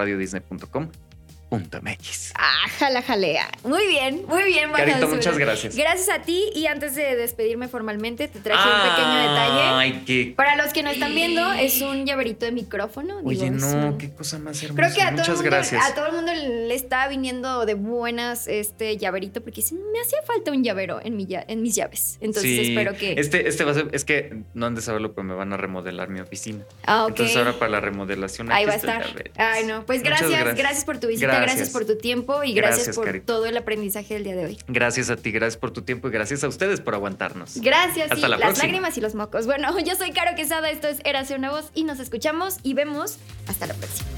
[1.50, 2.32] radiodisney.com.mx.
[2.36, 3.48] Ah, jala, jalea.
[3.64, 4.70] Muy bien, muy bien.
[4.72, 5.76] Carito, muchas gracias.
[5.76, 9.60] Gracias a ti y antes de despedirme formalmente te traje un pequeño detalle.
[9.62, 10.32] Ay, qué.
[10.36, 13.20] Para los que no están viendo, es un llaverito de micrófono.
[13.24, 14.82] Oye, Digo, no, un- qué cosa más hermosa.
[14.82, 15.84] Creo que a todo, Muchas el mundo, gracias.
[15.90, 20.18] a todo el mundo le está viniendo de buenas este llaverito porque sí, me hacía
[20.26, 22.18] falta un llavero en, mi, en mis llaves.
[22.20, 23.14] Entonces Sí, espero que...
[23.18, 25.56] Este, este va a ser, es que no han de saberlo, pero me van a
[25.56, 26.64] remodelar mi oficina.
[26.86, 27.10] ah, ok.
[27.10, 29.06] Entonces ahora para la remodelación Ahí va a estar.
[29.06, 29.32] llaverito.
[29.36, 29.84] Ay, no.
[29.86, 30.56] Pues gracias, gracias.
[30.56, 31.37] gracias, por tu visita, gracias.
[31.46, 31.70] Gracias.
[31.70, 34.58] por tu tiempo y gracias, Gracias, por todo el aprendizaje del día de hoy.
[34.68, 37.60] Gracias a ti, gracias por tu tiempo y gracias a ustedes por aguantarnos.
[37.60, 38.64] Gracias, Hasta y la las próxima.
[38.66, 39.46] lágrimas y los mocos.
[39.46, 43.18] Bueno, yo soy Caro Quesada, esto es Érase una voz y nos escuchamos y vemos
[43.46, 44.08] hasta la próxima.